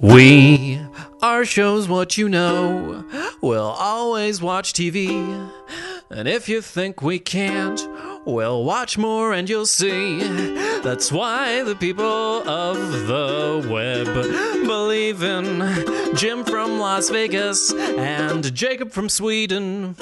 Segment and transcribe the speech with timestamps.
[0.00, 0.80] We
[1.20, 3.04] are shows what you know.
[3.42, 5.50] We'll always watch TV.
[6.08, 7.86] And if you think we can't,
[8.24, 10.20] we'll watch more and you'll see.
[10.80, 14.06] That's why the people of the web
[14.66, 19.96] believe in Jim from Las Vegas and Jacob from Sweden.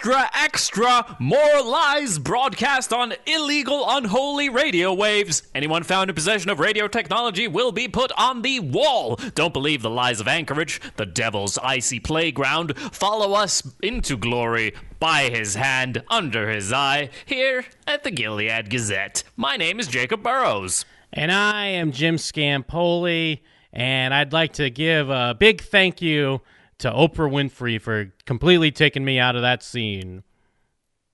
[0.00, 5.42] Extra, extra, more lies broadcast on illegal, unholy radio waves.
[5.54, 9.16] Anyone found in possession of radio technology will be put on the wall.
[9.34, 12.78] Don't believe the lies of Anchorage, the devil's icy playground.
[12.78, 19.22] Follow us into glory by his hand, under his eye, here at the Gilead Gazette.
[19.36, 20.86] My name is Jacob Burrows.
[21.12, 23.40] And I am Jim Scampoli,
[23.70, 26.40] and I'd like to give a big thank you
[26.80, 30.22] to Oprah Winfrey for completely taking me out of that scene.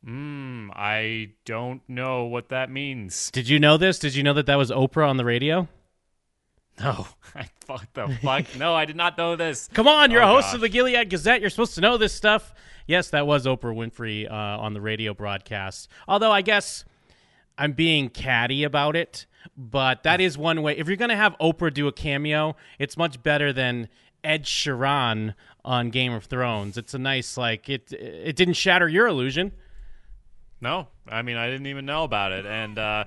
[0.05, 3.31] Hmm, I don't know what that means.
[3.33, 3.99] Did you know this?
[3.99, 5.69] Did you know that that was Oprah on the radio?
[6.79, 8.45] No, I what the fuck?
[8.57, 9.69] no, I did not know this.
[9.73, 10.55] Come on, you're Oh, a host gosh.
[10.57, 11.41] of the Gilead Gazette.
[11.41, 12.55] You're supposed to know this stuff.
[12.87, 15.89] Yes, that was Oprah Winfrey uh, on the radio broadcast.
[16.07, 16.85] Although I guess
[17.59, 20.77] I'm being catty about it, but that is one way.
[20.77, 23.89] If you're going to have Oprah do a cameo, it's much better than
[24.27, 26.77] Ed Sheeran on Game of Thrones.
[26.77, 27.93] It's a nice like it.
[27.93, 29.53] It didn't shatter your illusion.
[30.61, 33.05] No, I mean I didn't even know about it, and uh,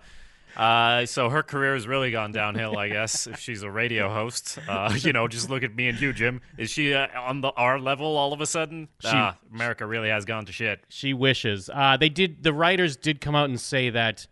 [0.55, 2.77] uh, so her career has really gone downhill.
[2.77, 5.99] I guess if she's a radio host, uh, you know, just look at me and
[5.99, 6.41] you, Jim.
[6.57, 8.87] Is she uh, on the R level all of a sudden?
[9.03, 10.83] Ah, America really has gone to shit.
[10.87, 11.69] She wishes.
[11.73, 12.43] Uh, they did.
[12.43, 14.25] The writers did come out and say that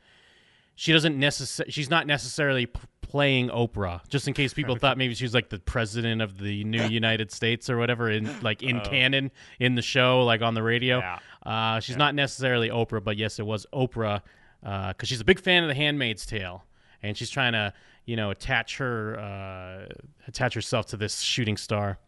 [0.75, 1.71] she doesn't necessarily.
[1.71, 4.01] She's not necessarily p- playing Oprah.
[4.09, 7.31] Just in case people thought maybe she was like the president of the new United
[7.31, 10.97] States or whatever in like in canon in the show, like on the radio.
[10.97, 10.99] Oh.
[10.99, 11.19] Yeah.
[11.45, 14.21] Uh, she's not necessarily Oprah, but yes, it was Oprah
[14.61, 16.65] because she's a big fan of The Handmaid's Tale,
[17.01, 17.73] and she's trying to
[18.05, 19.93] you know attach her uh,
[20.27, 21.99] attach herself to this shooting star.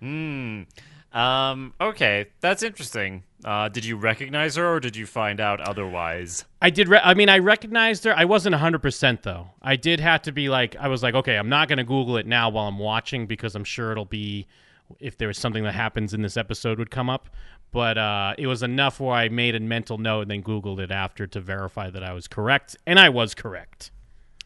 [0.00, 0.62] Hmm.
[1.12, 1.74] Um.
[1.80, 3.24] Okay, that's interesting.
[3.44, 6.44] Uh, did you recognize her, or did you find out otherwise?
[6.62, 6.88] I did.
[6.88, 8.14] Re- I mean, I recognized her.
[8.16, 9.48] I wasn't hundred percent though.
[9.62, 12.16] I did have to be like, I was like, okay, I'm not going to Google
[12.16, 14.46] it now while I'm watching because I'm sure it'll be
[14.98, 17.28] if there was something that happens in this episode would come up.
[17.72, 20.90] But uh, it was enough where I made a mental note and then Googled it
[20.90, 23.90] after to verify that I was correct, and I was correct.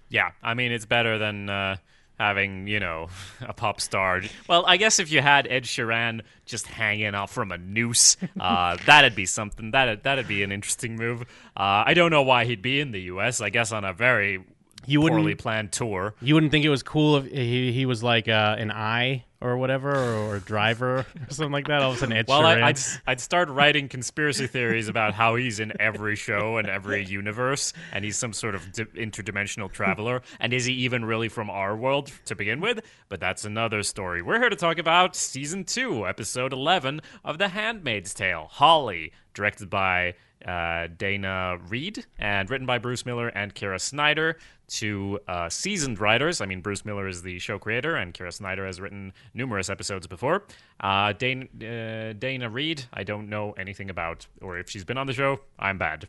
[0.09, 1.77] Yeah, I mean it's better than uh,
[2.19, 3.09] having you know
[3.41, 4.23] a pop star.
[4.49, 8.77] Well, I guess if you had Ed Sheeran just hanging out from a noose, uh,
[8.87, 9.71] that'd be something.
[9.73, 11.23] That that'd be an interesting move.
[11.57, 13.41] Uh, I don't know why he'd be in the U.S.
[13.41, 14.45] I guess on a very
[14.87, 16.15] You wouldn't- poorly planned tour.
[16.21, 19.59] You wouldn't think it was cool if he, he was like uh, an eye or
[19.59, 21.83] whatever, or, driver or something like that.
[21.83, 25.34] All of a sudden, Ed Well, I, I'd, I'd start writing conspiracy theories about how
[25.34, 30.22] he's in every show and every universe, and he's some sort of di- interdimensional traveler.
[30.41, 32.81] And is he even really from our world to begin with?
[33.11, 34.22] But that's another story.
[34.22, 38.49] We're here to talk about season two, episode eleven of The Handmaid's Tale.
[38.51, 40.15] Holly, directed by
[40.47, 44.38] uh, Daina Reid and written by Bruce Miller and Kira Snyder.
[44.66, 46.41] Two uh, seasoned writers.
[46.41, 50.06] I mean, Bruce Miller is the show creator, and Kira Snyder has written numerous episodes
[50.06, 50.44] before.
[50.81, 55.06] Uh, Dana, uh, Daina Reid, I don't know anything about, or if she's been on
[55.06, 56.09] the show, I'm bad.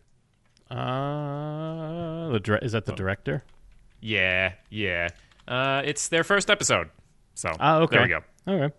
[0.71, 3.43] uh, the dire- is that the director?
[4.01, 5.09] Yeah, yeah.
[5.47, 6.89] Uh, it's their first episode.
[7.33, 7.97] So, Oh, okay.
[7.97, 8.21] there we go.
[8.65, 8.75] Okay.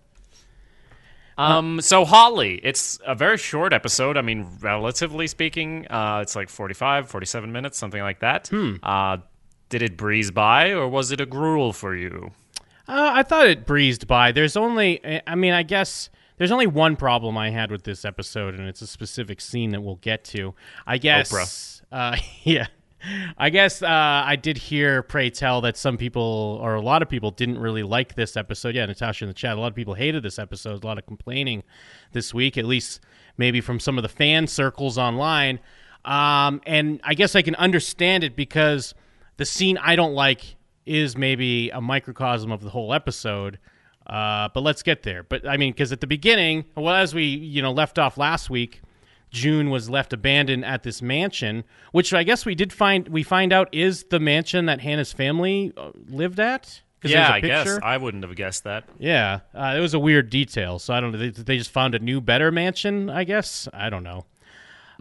[1.39, 4.17] Um, so Holly, it's a very short episode.
[4.17, 8.51] I mean, relatively speaking, uh, it's like 45, 47 minutes, something like that.
[8.83, 9.19] Uh,
[9.69, 12.31] did it breeze by, or was it a gruel for you?
[12.89, 14.33] Uh, I thought it breezed by.
[14.33, 16.09] There's only, I mean, I guess
[16.39, 19.83] there's only one problem I had with this episode, and it's a specific scene that
[19.83, 20.55] we'll get to.
[20.87, 21.31] I guess,
[21.91, 22.67] uh, yeah,
[23.39, 27.09] I guess uh, I did hear Pray Tell that some people, or a lot of
[27.09, 28.75] people, didn't really like this episode.
[28.75, 30.83] Yeah, Natasha in the chat, a lot of people hated this episode.
[30.83, 31.63] A lot of complaining
[32.13, 33.01] this week, at least
[33.37, 35.61] maybe from some of the fan circles online.
[36.05, 38.95] Um, and I guess I can understand it because
[39.37, 43.59] the scene I don't like is maybe a microcosm of the whole episode.
[44.07, 45.25] Uh, but let's get there.
[45.25, 48.49] But I mean, because at the beginning, well, as we you know left off last
[48.49, 48.81] week,
[49.31, 53.53] June was left abandoned at this mansion, which I guess we did find we find
[53.53, 56.83] out is the mansion that Hannah's family uh, lived at.
[57.03, 57.79] Yeah, I guess.
[57.83, 58.85] I wouldn't have guessed that.
[58.99, 60.79] Yeah, uh, it was a weird detail.
[60.79, 61.19] So I don't know.
[61.19, 63.11] They, they just found a new, better mansion.
[63.11, 64.25] I guess I don't know.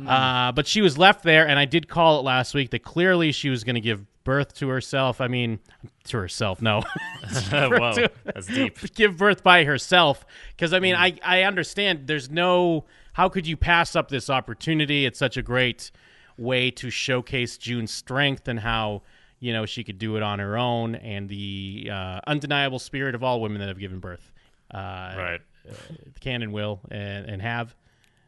[0.05, 3.31] Uh, but she was left there, and I did call it last week that clearly
[3.31, 5.21] she was going to give birth to herself.
[5.21, 5.59] I mean,
[6.05, 6.81] to herself, no,
[7.49, 8.77] Whoa, that's deep.
[8.95, 10.25] give birth by herself.
[10.55, 12.07] Because I mean, I I understand.
[12.07, 15.05] There's no how could you pass up this opportunity?
[15.05, 15.89] It's such a great
[16.37, 19.03] way to showcase June's strength and how
[19.39, 23.23] you know she could do it on her own, and the uh, undeniable spirit of
[23.23, 24.33] all women that have given birth.
[24.69, 25.39] Uh, right.
[25.67, 25.73] Uh,
[26.19, 27.73] can and will and, and have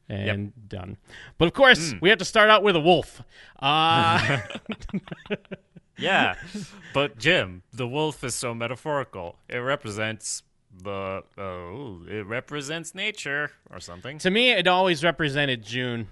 [0.07, 0.69] and yep.
[0.69, 0.97] done.
[1.37, 2.01] But of course, mm.
[2.01, 3.21] we have to start out with a wolf.
[3.59, 4.39] Uh,
[5.97, 6.35] yeah,
[6.93, 9.37] but Jim, the wolf is so metaphorical.
[9.49, 10.43] It represents
[10.83, 14.17] the oh, it represents nature or something.
[14.19, 16.07] To me, it always represented June.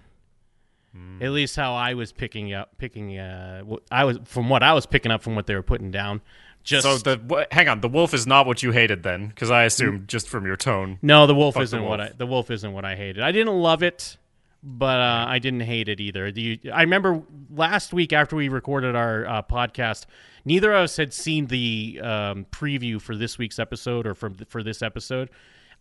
[0.96, 1.22] Mm.
[1.22, 3.18] At least how I was picking up, picking.
[3.18, 6.22] Uh, I was from what I was picking up from what they were putting down.
[6.64, 9.66] Just so the hang on, the wolf is not what you hated then, because I
[9.66, 10.98] assumed just from your tone.
[11.02, 11.92] No, the wolf isn't the wolf.
[11.92, 12.12] what I.
[12.18, 13.22] The wolf isn't what I hated.
[13.22, 14.18] I didn't love it,
[14.66, 16.32] but uh, I didn't hate it either.
[16.32, 17.22] The, I remember
[17.52, 20.08] last week after we recorded our uh, podcast,
[20.44, 24.64] neither of us had seen the um, preview for this week's episode or for for
[24.64, 25.30] this episode.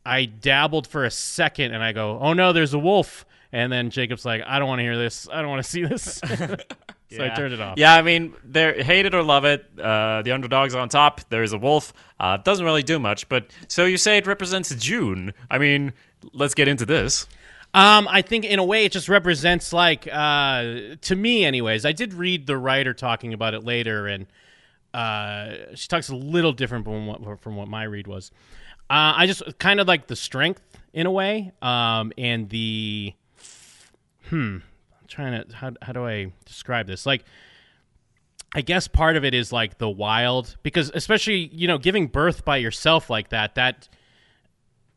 [0.05, 3.89] I dabbled for a second, and I go, "Oh no, there's a wolf!" And then
[3.89, 5.27] Jacob's like, "I don't want to hear this.
[5.33, 6.21] I don't want to see this."
[7.11, 7.33] So yeah.
[7.33, 7.79] I turned it off.
[7.79, 9.67] Yeah, I mean, they hate it or love it.
[9.79, 11.21] Uh, the underdog's on top.
[11.29, 11.93] There's a wolf.
[12.19, 15.33] Uh, doesn't really do much, but so you say it represents June.
[15.49, 15.93] I mean,
[16.33, 17.29] let's get into this.
[17.75, 21.85] Um, I think in a way it just represents like uh, to me, anyways.
[21.85, 24.26] I did read the writer talking about it later, and
[24.94, 28.31] uh, she talks a little different from what from what my read was.
[28.88, 30.62] Uh, I just kind of like the strength
[30.93, 33.12] in a way, um, and the
[34.29, 37.05] hmm I'm trying to how how do I describe this?
[37.05, 37.25] Like
[38.55, 42.44] I guess part of it is like the wild because especially, you know, giving birth
[42.44, 43.88] by yourself like that, that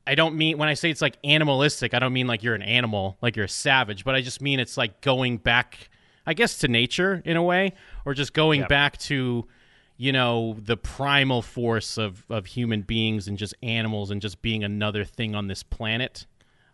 [0.07, 2.61] I don't mean when I say it's like animalistic, I don't mean like you're an
[2.61, 5.89] animal, like you're a savage, but I just mean it's like going back
[6.25, 7.73] I guess to nature in a way
[8.05, 8.69] or just going yep.
[8.69, 9.47] back to
[9.95, 14.63] you know the primal force of of human beings and just animals and just being
[14.63, 16.25] another thing on this planet.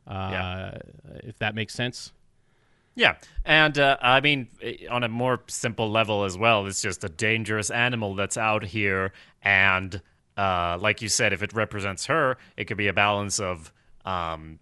[0.05, 0.77] Uh, yeah.
[1.23, 2.11] if that makes sense.
[2.95, 3.15] Yeah,
[3.45, 4.49] and uh, I mean,
[4.91, 9.13] on a more simple level as well, it's just a dangerous animal that's out here,
[9.41, 9.99] and
[10.37, 13.71] uh, like you said, if it represents her, it could be a balance of
[14.05, 14.59] um,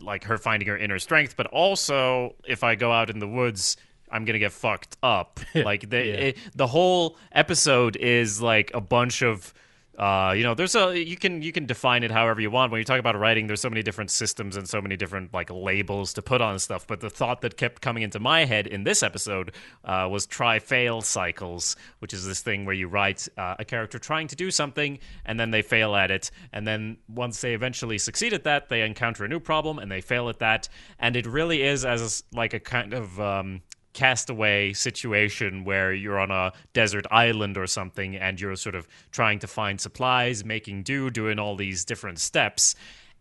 [0.00, 3.76] like her finding her inner strength, but also if I go out in the woods,
[4.10, 5.40] I'm gonna get fucked up.
[5.54, 6.12] like the yeah.
[6.12, 9.52] it, the whole episode is like a bunch of
[9.98, 12.72] uh, you know, there's a you can you can define it however you want.
[12.72, 15.50] When you talk about writing, there's so many different systems and so many different like
[15.50, 16.86] labels to put on stuff.
[16.86, 19.52] But the thought that kept coming into my head in this episode
[19.84, 23.98] uh, was try fail cycles, which is this thing where you write uh, a character
[23.98, 27.98] trying to do something and then they fail at it, and then once they eventually
[27.98, 30.68] succeed at that, they encounter a new problem and they fail at that,
[30.98, 33.62] and it really is as like a kind of um,
[33.94, 39.38] castaway situation where you're on a desert island or something and you're sort of trying
[39.38, 42.74] to find supplies, making do, doing all these different steps.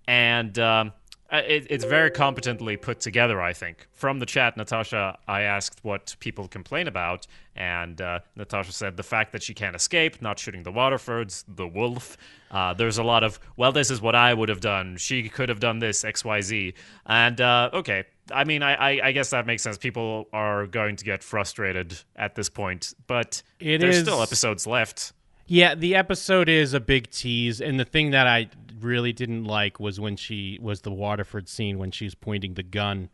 [0.07, 0.91] And um,
[1.31, 3.87] it, it's very competently put together, I think.
[3.91, 7.25] From the chat, Natasha, I asked what people complain about,
[7.55, 11.67] and uh, Natasha said the fact that she can't escape, not shooting the Waterfords, the
[11.67, 12.17] wolf.
[12.51, 14.97] Uh, there's a lot of, well, this is what I would have done.
[14.97, 16.73] She could have done this, XYZ.
[17.05, 19.77] And uh, okay, I mean, I, I, I, guess that makes sense.
[19.77, 24.65] People are going to get frustrated at this point, but it there's is, still episodes
[24.65, 25.13] left.
[25.45, 28.49] Yeah, the episode is a big tease, and the thing that I
[28.79, 33.09] really didn't like was when she was the Waterford scene when she's pointing the gun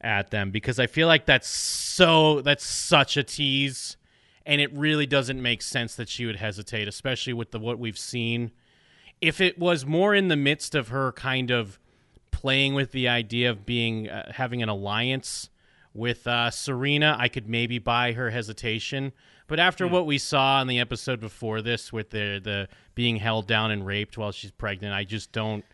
[0.00, 3.96] at them because I feel like that's so that's such a tease,
[4.44, 7.98] and it really doesn't make sense that she would hesitate, especially with the what we've
[7.98, 8.52] seen.
[9.20, 11.80] If it was more in the midst of her kind of
[12.36, 15.48] playing with the idea of being uh, having an alliance
[15.94, 19.12] with uh, Serena, I could maybe buy her hesitation.
[19.46, 19.90] But after mm.
[19.90, 23.86] what we saw in the episode before this, with the the being held down and
[23.86, 25.64] raped while she's pregnant, I just don't.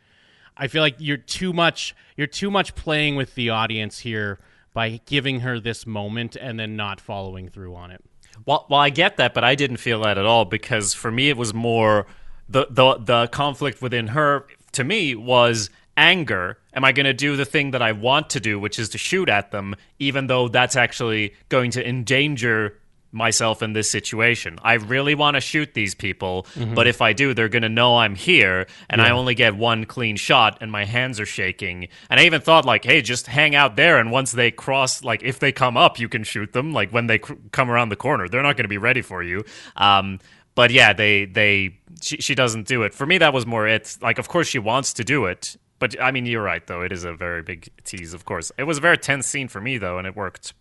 [0.57, 1.97] I feel like you're too much.
[2.17, 4.39] You're too much playing with the audience here
[4.73, 8.05] by giving her this moment and then not following through on it.
[8.47, 11.29] Well, well, I get that, but I didn't feel that at all because for me
[11.29, 12.07] it was more
[12.49, 14.47] the the the conflict within her.
[14.73, 18.41] To me, was anger am I going to do the thing that I want to
[18.41, 22.79] do, which is to shoot at them, even though that's actually going to endanger
[23.13, 24.59] myself in this situation.
[24.63, 26.75] I really want to shoot these people, mm-hmm.
[26.75, 29.09] but if I do, they're going to know I'm here and yeah.
[29.09, 31.89] I only get one clean shot and my hands are shaking.
[32.09, 35.23] And I even thought like, hey, just hang out there and once they cross like
[35.23, 37.97] if they come up, you can shoot them like when they cr- come around the
[37.97, 38.29] corner.
[38.29, 39.45] They're not going to be ready for you.
[39.77, 40.19] Um,
[40.55, 42.95] but yeah, they they she, she doesn't do it.
[42.95, 43.97] For me that was more it.
[44.01, 46.83] Like of course she wants to do it but I mean, you're right, though.
[46.83, 48.53] It is a very big tease, of course.
[48.57, 50.55] It was a very tense scene for me, though, and it worked.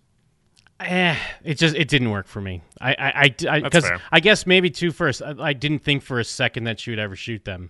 [0.80, 2.64] Eh, it just it didn't work for me.
[2.82, 2.96] I
[3.48, 5.22] I because I, I, I, guess maybe too first.
[5.22, 7.70] I, I, didn't think for a second that she would ever shoot them,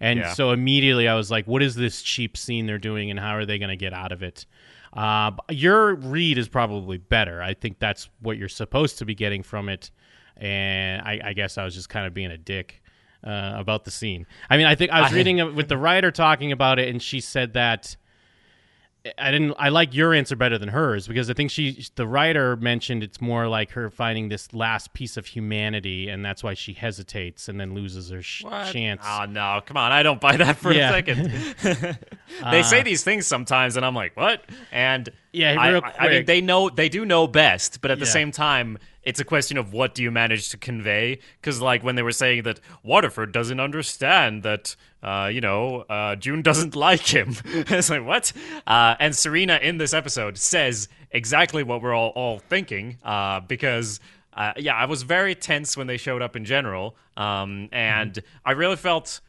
[0.00, 0.32] and yeah.
[0.32, 3.44] so immediately I was like, "What is this cheap scene they're doing, and how are
[3.44, 4.46] they going to get out of it?"
[4.94, 7.42] Uh, your read is probably better.
[7.42, 9.90] I think that's what you're supposed to be getting from it.
[10.38, 12.80] and I, I guess I was just kind of being a dick
[13.26, 14.26] uh, about the scene.
[14.48, 17.20] I mean, I think I was reading with the writer talking about it, and she
[17.20, 17.96] said that
[19.18, 19.54] I didn't.
[19.58, 23.20] I like your answer better than hers because I think she, the writer, mentioned it's
[23.20, 27.60] more like her finding this last piece of humanity, and that's why she hesitates and
[27.60, 29.02] then loses her sh- chance.
[29.04, 29.92] Oh no, come on!
[29.92, 30.90] I don't buy that for yeah.
[30.90, 31.30] a second.
[32.50, 34.42] they uh, say these things sometimes, and I'm like, what?
[34.72, 36.04] And yeah, I.
[36.04, 39.24] I mean, they know they do know best, but at the same time, it's a
[39.24, 41.20] question of what do you manage to convey.
[41.40, 46.16] Because like when they were saying that Waterford doesn't understand that, uh, you know, uh,
[46.16, 47.36] June doesn't like him.
[47.44, 48.32] it's like what?
[48.66, 52.98] Uh, and Serena in this episode says exactly what we're all all thinking.
[53.02, 54.00] Uh, because.
[54.38, 58.26] Uh, yeah, I was very tense when they showed up in general, um, and mm-hmm.
[58.44, 59.22] I really felt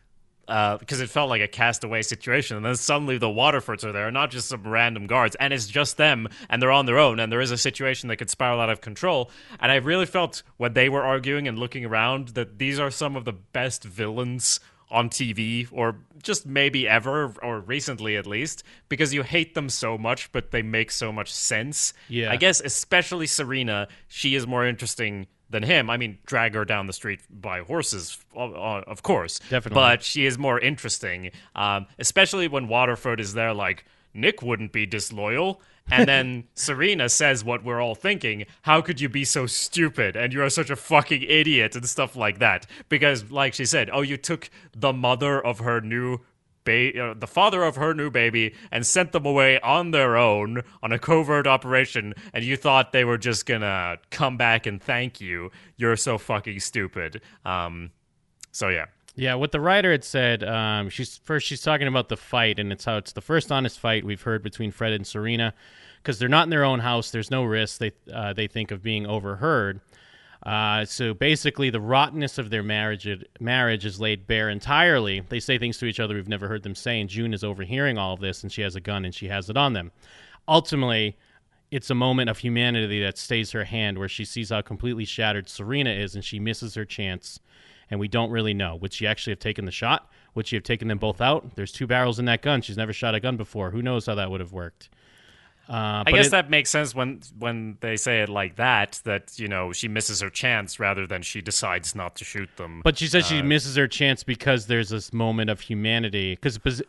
[0.47, 2.55] because uh, it felt like a castaway situation.
[2.55, 5.97] And then suddenly the Waterfords are there, not just some random guards, and it's just
[5.97, 8.69] them, and they're on their own, and there is a situation that could spiral out
[8.69, 9.29] of control.
[9.59, 13.15] And I really felt when they were arguing and looking around that these are some
[13.17, 19.13] of the best villains on TV, or just maybe ever, or recently at least, because
[19.13, 21.93] you hate them so much, but they make so much sense.
[22.07, 22.31] Yeah.
[22.31, 25.89] I guess especially Serena, she is more interesting than him.
[25.89, 29.39] I mean, drag her down the street by horses, of course.
[29.49, 29.75] Definitely.
[29.75, 34.85] But she is more interesting, um, especially when Waterford is there, like, Nick wouldn't be
[34.85, 35.61] disloyal.
[35.89, 38.45] And then Serena says what we're all thinking.
[38.63, 40.15] How could you be so stupid?
[40.15, 42.65] And you're such a fucking idiot and stuff like that.
[42.89, 46.19] Because, like she said, oh, you took the mother of her new
[46.67, 50.61] ba- uh, the father of her new baby and sent them away on their own
[50.83, 55.21] on a covert operation, and you thought they were just gonna come back and thank
[55.21, 55.49] you.
[55.77, 57.21] You're so fucking stupid.
[57.45, 57.91] Um,
[58.51, 58.85] so yeah.
[59.15, 62.71] Yeah, what the writer had said, um, she's first she's talking about the fight, and
[62.71, 65.55] it's how it's the first honest fight we've heard between Fred and Serena,
[66.03, 67.09] because they're not in their own house.
[67.09, 67.79] There's no risk.
[67.79, 69.81] They uh, they think of being overheard.
[70.47, 73.05] Uh, so basically, the rottenness of their marriage
[73.41, 75.19] marriage is laid bare entirely.
[75.19, 77.97] They say things to each other we've never heard them say, and June is overhearing
[77.97, 79.91] all of this, and she has a gun and she has it on them.
[80.47, 81.17] Ultimately,
[81.69, 85.49] it's a moment of humanity that stays her hand, where she sees how completely shattered
[85.49, 87.41] Serena is, and she misses her chance.
[87.91, 88.77] And we don't really know.
[88.77, 90.09] Would she actually have taken the shot?
[90.33, 91.55] Would she have taken them both out?
[91.55, 92.61] There's two barrels in that gun.
[92.61, 93.71] She's never shot a gun before.
[93.71, 94.89] Who knows how that would have worked?
[95.69, 99.01] Uh, I guess it, that makes sense when when they say it like that.
[99.03, 102.81] That you know she misses her chance rather than she decides not to shoot them.
[102.83, 106.35] But she says uh, she misses her chance because there's this moment of humanity.
[106.35, 106.81] Because because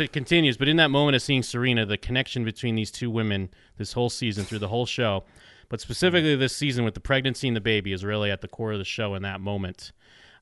[0.00, 0.56] uh, it continues.
[0.56, 4.10] But in that moment of seeing Serena, the connection between these two women this whole
[4.10, 5.24] season through the whole show,
[5.68, 8.72] but specifically this season with the pregnancy and the baby is really at the core
[8.72, 9.92] of the show in that moment.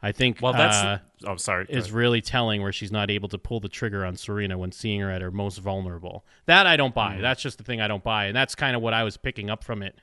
[0.05, 3.39] I think well, that's uh, oh sorry is really telling where she's not able to
[3.39, 6.27] pull the trigger on Serena when seeing her at her most vulnerable.
[6.45, 7.17] That I don't buy.
[7.17, 7.23] Mm.
[7.23, 9.49] That's just the thing I don't buy, and that's kind of what I was picking
[9.49, 9.99] up from it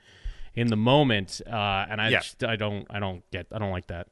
[0.56, 1.40] in the moment.
[1.46, 2.20] Uh, and I yeah.
[2.20, 4.08] just, I don't I don't get I don't like that.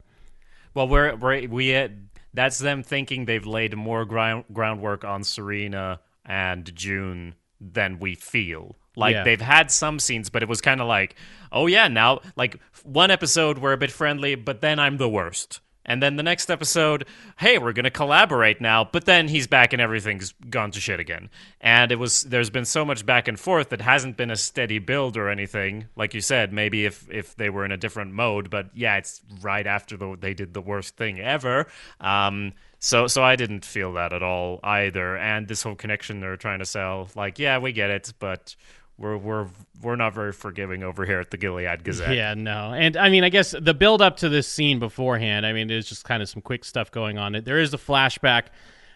[0.75, 1.87] Well, we're, we're we uh,
[2.35, 8.75] that's them thinking they've laid more ground groundwork on Serena and June than we feel.
[8.95, 9.23] Like yeah.
[9.23, 11.15] they've had some scenes, but it was kind of like,
[11.51, 15.61] oh yeah, now like one episode we're a bit friendly, but then I'm the worst.
[15.89, 17.05] And then the next episode,
[17.39, 20.99] hey, we're going to collaborate now, but then he's back and everything's gone to shit
[20.99, 21.31] again.
[21.59, 24.77] And it was there's been so much back and forth that hasn't been a steady
[24.77, 25.87] build or anything.
[25.95, 29.21] Like you said, maybe if if they were in a different mode, but yeah, it's
[29.41, 31.65] right after the, they did the worst thing ever.
[31.99, 35.17] Um, so so I didn't feel that at all either.
[35.17, 38.55] And this whole connection they're trying to sell, like, yeah, we get it, but
[38.99, 39.47] we're we're
[39.81, 42.15] we're not very forgiving over here at the Gilead Gazette.
[42.15, 42.73] Yeah, no.
[42.73, 45.87] And I mean, I guess the build up to this scene beforehand, I mean, there's
[45.87, 47.41] just kind of some quick stuff going on.
[47.43, 48.47] There is a flashback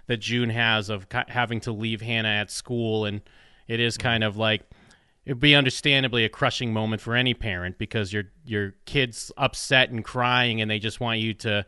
[0.08, 3.22] that June has of having to leave Hannah at school and
[3.68, 4.64] it is kind of like
[5.26, 10.04] it'd be understandably a crushing moment for any parent because your your kid's upset and
[10.04, 11.66] crying and they just want you to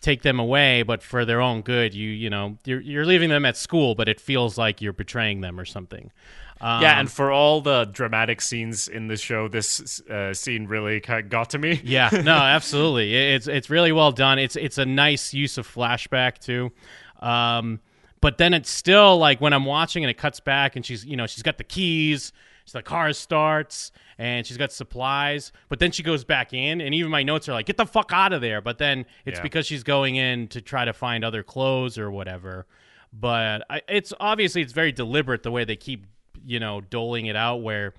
[0.00, 3.44] take them away but for their own good you you know you're, you're leaving them
[3.44, 6.12] at school but it feels like you're betraying them or something
[6.60, 11.00] um, yeah, and for all the dramatic scenes in the show, this uh, scene really
[11.00, 11.80] kind of got to me.
[11.84, 13.14] yeah, no, absolutely.
[13.14, 14.38] It's it's really well done.
[14.38, 16.72] It's it's a nice use of flashback too.
[17.20, 17.80] Um,
[18.20, 21.16] but then it's still like when I'm watching and it cuts back and she's you
[21.16, 22.32] know she's got the keys,
[22.72, 27.10] the car starts and she's got supplies, but then she goes back in and even
[27.10, 28.60] my notes are like get the fuck out of there.
[28.60, 29.42] But then it's yeah.
[29.42, 32.66] because she's going in to try to find other clothes or whatever.
[33.12, 36.06] But I, it's obviously it's very deliberate the way they keep
[36.48, 37.92] you know, doling it out where,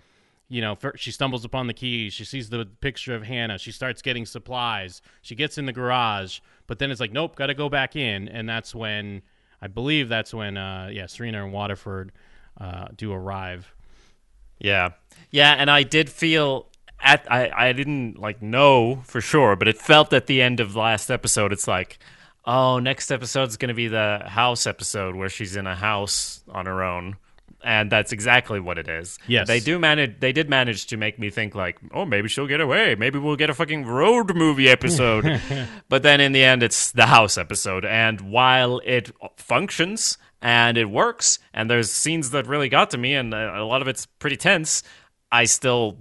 [0.48, 2.14] you know, she stumbles upon the keys.
[2.14, 3.60] She sees the picture of Hannah.
[3.60, 5.04] She starts getting supplies.
[5.22, 8.28] She gets in the garage, but then it's like, nope, got to go back in.
[8.28, 9.22] And that's when,
[9.62, 12.12] I believe that's when, uh, yeah, Serena and Waterford
[12.60, 13.72] uh, do arrive.
[14.58, 14.94] Yeah.
[15.30, 15.54] Yeah.
[15.54, 16.66] And I did feel
[17.00, 20.76] at I, I didn't like know for sure, but it felt at the end of
[20.76, 22.00] last episode, it's like,
[22.46, 26.84] oh, next episode's gonna be the house episode where she's in a house on her
[26.84, 27.18] own.
[27.64, 29.20] And that's exactly what it is.
[29.28, 29.48] Yes.
[29.48, 32.62] They do manage they did manage to make me think like, oh, maybe she'll get
[32.62, 32.96] away.
[32.96, 35.42] Maybe we'll get a fucking road movie episode.
[35.90, 37.84] but then in the end it's the house episode.
[37.84, 43.14] And while it functions and it works, and there's scenes that really got to me,
[43.14, 44.84] and uh, a lot of it's pretty tense,
[45.32, 45.98] I still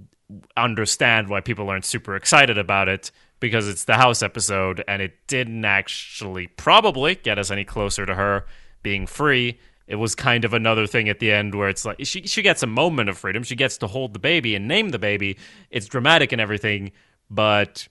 [0.56, 3.10] understand why people aren't super excited about it
[3.40, 8.14] because it's the house episode and it didn't actually probably get us any closer to
[8.14, 8.46] her
[8.82, 9.58] being free.
[9.88, 12.62] It was kind of another thing at the end where it's like she she gets
[12.62, 13.42] a moment of freedom.
[13.42, 15.38] She gets to hold the baby and name the baby.
[15.70, 16.92] It's dramatic and everything,
[17.30, 17.88] but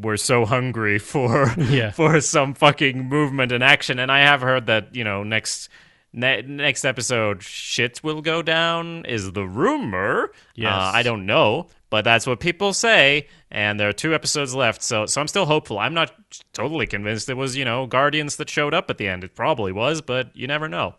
[0.00, 1.90] we're so hungry for Yeah.
[1.90, 3.98] for some fucking movement and action.
[3.98, 5.68] And I have heard that you know next
[6.12, 10.30] ne- next episode shit will go down is the rumor.
[10.54, 10.72] Yes.
[10.72, 13.26] Uh, I don't know, but that's what people say.
[13.50, 15.78] And there are two episodes left, so so I'm still hopeful.
[15.80, 16.12] I'm not
[16.52, 19.24] totally convinced it was you know Guardians that showed up at the end.
[19.24, 20.94] It probably was, but you never know.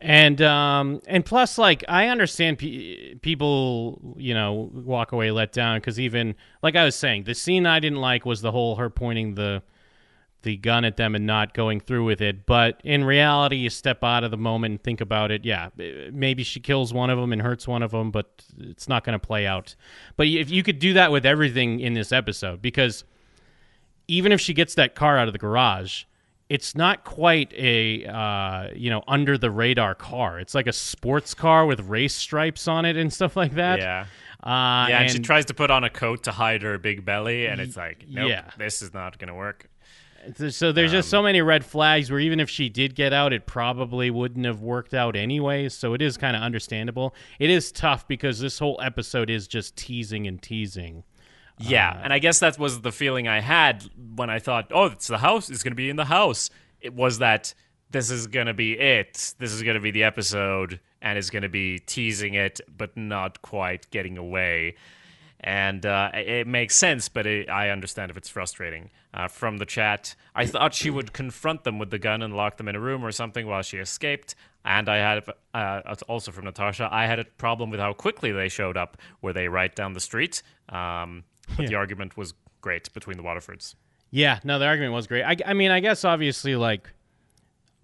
[0.00, 5.78] And um and plus like I understand pe- people you know walk away let down
[5.78, 8.90] because even like I was saying the scene I didn't like was the whole her
[8.90, 9.62] pointing the
[10.42, 12.46] the gun at them and not going through with it.
[12.46, 15.44] But in reality you step out of the moment and think about it.
[15.44, 15.70] Yeah
[16.12, 19.18] maybe she kills one of them and hurts one of them but it's not going
[19.18, 19.74] to play out.
[20.16, 23.02] But if you could do that with everything in this episode because
[24.06, 26.04] even if she gets that car out of the garage,
[26.48, 30.38] it's not quite a uh, you know under the radar car.
[30.40, 33.78] It's like a sports car with race stripes on it and stuff like that.
[33.78, 34.06] Yeah.
[34.42, 37.46] Uh, Yeah, and, she tries to put on a coat to hide her big belly,
[37.46, 38.50] and it's like, nope, yeah.
[38.56, 39.68] this is not going to work.
[40.50, 43.32] so there's just Um, so many red flags where even if she did get out,
[43.32, 45.74] it probably wouldn't have worked out anyways.
[45.74, 47.14] So it is kind of understandable.
[47.38, 51.02] It is tough because this whole episode is just teasing and teasing.
[51.58, 53.84] Yeah, and I guess that was the feeling I had
[54.14, 55.50] when I thought, oh, it's the house.
[55.50, 56.50] It's going to be in the house.
[56.80, 57.54] It was that
[57.90, 59.34] this is going to be it.
[59.38, 62.96] This is going to be the episode, and it's going to be teasing it, but
[62.96, 64.76] not quite getting away.
[65.40, 68.90] And uh, it it makes sense, but it, I understand if it's frustrating.
[69.14, 72.56] Uh, from the chat, I thought she would confront them with the gun and lock
[72.56, 74.34] them in a room or something while she escaped.
[74.64, 78.48] And I had, uh, also from Natasha, I had a problem with how quickly they
[78.48, 78.98] showed up.
[79.22, 80.42] Were they right down the street?
[80.68, 81.24] Um,
[81.56, 83.74] but the argument was great between the Waterfords.
[84.10, 85.22] Yeah, no, the argument was great.
[85.22, 86.92] I, I mean, I guess obviously like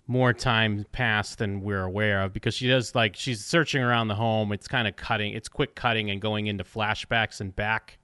[0.07, 4.15] more time passed than we're aware of because she does like she's searching around the
[4.15, 4.53] home.
[4.53, 7.99] It's kind of cutting, it's quick cutting and going into flashbacks and back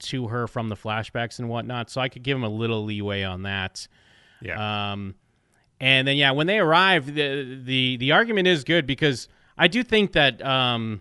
[0.00, 1.90] to her from the flashbacks and whatnot.
[1.90, 3.88] So I could give him a little leeway on that.
[4.40, 4.92] Yeah.
[4.92, 5.14] Um,
[5.80, 9.82] and then yeah, when they arrive, the the the argument is good because I do
[9.82, 11.00] think that um,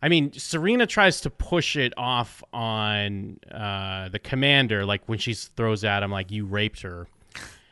[0.00, 5.34] I mean Serena tries to push it off on uh, the commander, like when she
[5.34, 7.08] throws at him like you raped her,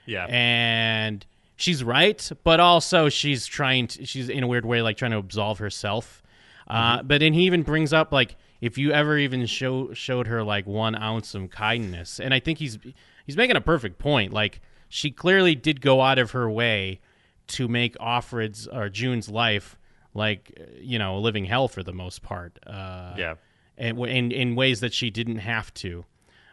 [0.07, 0.27] yeah.
[0.29, 1.25] and
[1.57, 5.19] she's right, but also she's trying to she's in a weird way like trying to
[5.19, 6.23] absolve herself.
[6.69, 10.43] Uh, but then he even brings up like if you ever even show showed her
[10.43, 12.79] like one ounce of kindness, and I think he's
[13.25, 14.33] he's making a perfect point.
[14.33, 17.01] Like she clearly did go out of her way
[17.49, 19.79] to make Offred's or June's life
[20.16, 22.59] like you know living hell for the most part.
[22.66, 23.35] Uh, yeah.
[23.79, 26.05] and in in ways that she didn't have to.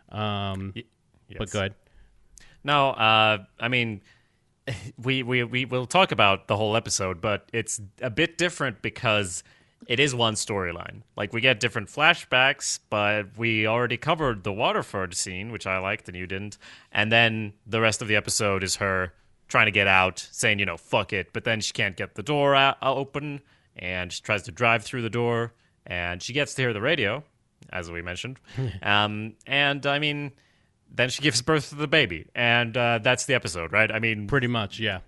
[0.10, 0.73] Um,
[1.30, 1.38] Yes.
[1.39, 1.73] but good.
[2.63, 4.02] No, uh, I mean,
[5.04, 9.43] we, we, we will talk about the whole episode, but it's a bit different because
[9.88, 11.02] it is one storyline.
[11.17, 16.08] Like, we get different flashbacks, but we already covered the Waterford scene, which I liked
[16.08, 16.58] and you didn't.
[16.91, 19.13] And then the rest of the episode is her
[19.47, 21.34] trying to get out, saying, you know, fuck it.
[21.34, 23.41] But then she can't get the door out, open,
[23.78, 25.54] and she tries to drive through the door,
[25.86, 27.24] and she gets to hear the radio,
[27.72, 28.40] as we mentioned.
[28.84, 30.32] um, and, I mean
[30.94, 33.92] then she gives birth to the baby, and uh, that's the episode, right?
[33.92, 35.00] I mean, Pretty much, yeah.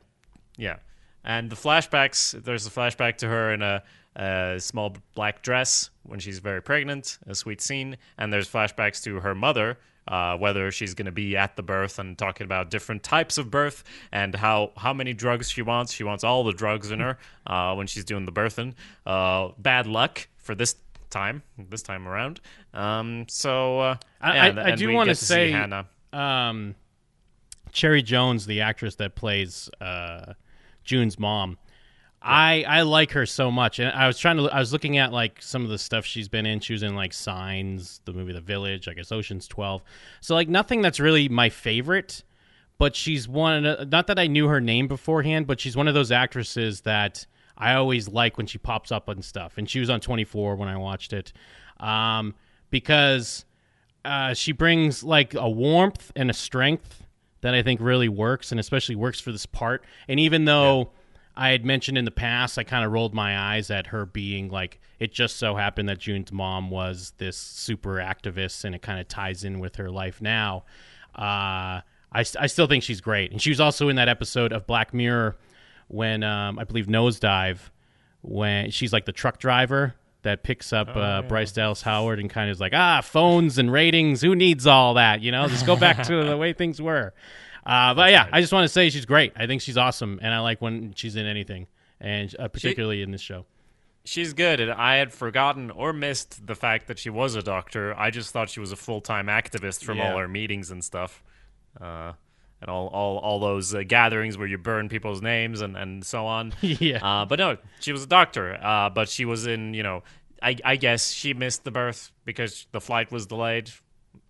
[0.58, 0.78] yeah.
[1.23, 3.84] And the flashbacks, there's a flashback to her in a,
[4.15, 7.97] a small black dress when she's very pregnant, a sweet scene.
[8.17, 11.97] And there's flashbacks to her mother, uh, whether she's going to be at the birth
[11.99, 15.91] and talking about different types of birth and how, how many drugs she wants.
[15.93, 18.73] She wants all the drugs in her uh, when she's doing the birthing.
[19.05, 20.75] Uh, bad luck for this
[21.09, 22.39] time, this time around.
[22.73, 25.87] Um, so, uh, I- I- I do wanna get to say- Hannah.
[26.13, 26.75] um,
[27.71, 30.33] Cherry Jones, the actress that plays uh,
[30.83, 31.57] June's mom.
[32.27, 34.45] I I like her so much, and I was trying to.
[34.45, 36.59] I was looking at like some of the stuff she's been in.
[36.59, 39.83] She was in like Signs, the movie The Village, I guess Ocean's Twelve.
[40.21, 42.23] So like nothing that's really my favorite,
[42.79, 43.61] but she's one.
[43.91, 47.75] Not that I knew her name beforehand, but she's one of those actresses that I
[47.75, 49.59] always like when she pops up on stuff.
[49.59, 51.31] And she was on Twenty Four when I watched it,
[51.79, 52.33] um,
[52.71, 53.45] because
[54.03, 57.05] uh, she brings like a warmth and a strength
[57.41, 59.83] that I think really works, and especially works for this part.
[60.07, 60.89] And even though.
[61.37, 64.49] I had mentioned in the past, I kind of rolled my eyes at her being
[64.49, 68.99] like, it just so happened that June's mom was this super activist, and it kind
[68.99, 70.63] of ties in with her life now.
[71.13, 74.65] Uh, I, I still think she's great, and she was also in that episode of
[74.65, 75.35] Black Mirror
[75.87, 77.59] when um, I believe Nosedive,
[78.21, 81.27] when she's like the truck driver that picks up oh, uh, yeah.
[81.27, 84.21] Bryce Dallas Howard and kind of is like, ah, phones and ratings.
[84.21, 85.21] Who needs all that?
[85.21, 87.13] You know, just go back to the way things were.
[87.65, 88.28] Uh, but yeah.
[88.32, 89.34] I just want to say she's great.
[89.36, 91.67] I think she's awesome, and I like when she's in anything,
[91.99, 93.45] and uh, particularly she, in this show.
[94.04, 97.97] She's good, and I had forgotten or missed the fact that she was a doctor.
[97.97, 100.12] I just thought she was a full time activist from yeah.
[100.12, 101.23] all our meetings and stuff.
[101.82, 102.13] Uh,
[102.62, 106.25] and all all, all those uh, gatherings where you burn people's names and, and so
[106.25, 106.54] on.
[106.62, 106.99] yeah.
[107.04, 108.58] Uh, but no, she was a doctor.
[108.62, 110.04] Uh, but she was in, you know,
[110.41, 113.71] I, I guess she missed the birth because the flight was delayed.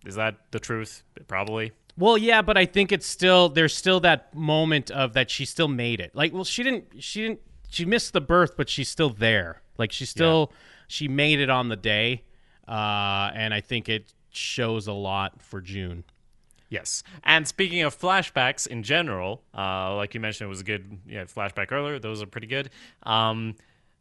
[0.05, 1.03] Is that the truth?
[1.27, 1.73] Probably.
[1.97, 5.67] Well, yeah, but I think it's still there's still that moment of that she still
[5.67, 6.13] made it.
[6.13, 9.61] Like, well, she didn't she didn't she missed the birth, but she's still there.
[9.77, 10.57] Like she still yeah.
[10.87, 12.23] she made it on the day,
[12.67, 16.03] uh, and I think it shows a lot for June.
[16.69, 17.03] Yes.
[17.23, 21.23] And speaking of flashbacks in general, uh, like you mentioned, it was a good yeah,
[21.25, 21.99] flashback earlier.
[21.99, 22.69] Those are pretty good.
[23.03, 23.55] Um,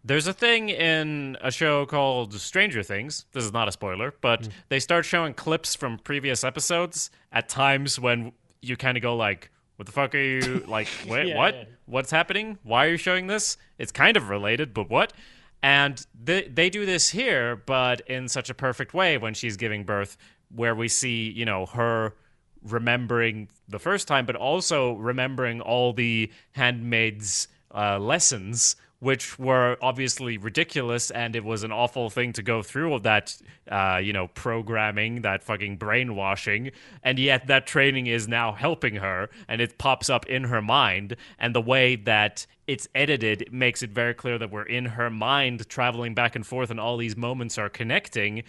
[0.05, 3.25] there's a thing in a show called Stranger Things.
[3.33, 4.51] This is not a spoiler, but mm.
[4.69, 9.51] they start showing clips from previous episodes at times when you kind of go like,
[9.77, 10.89] "What the fuck are you like?
[11.09, 11.55] Wait, yeah, what?
[11.55, 11.65] Yeah.
[11.87, 12.59] What's happening?
[12.63, 13.57] Why are you showing this?
[13.79, 15.15] It's kind of related, but what?"
[15.63, 19.85] And they they do this here, but in such a perfect way when she's giving
[19.85, 20.19] birth,
[20.55, 22.15] where we see you know her
[22.63, 30.39] remembering the first time, but also remembering all the handmaids' uh, lessons, which were obviously
[30.39, 33.37] ridiculous, and it was an awful thing to go through all that,
[33.71, 36.71] uh, you know, programming, that fucking brainwashing,
[37.03, 41.17] and yet that training is now helping her, and it pops up in her mind,
[41.39, 45.69] and the way that it's edited makes it very clear that we're in her mind,
[45.69, 48.43] traveling back and forth, and all these moments are connecting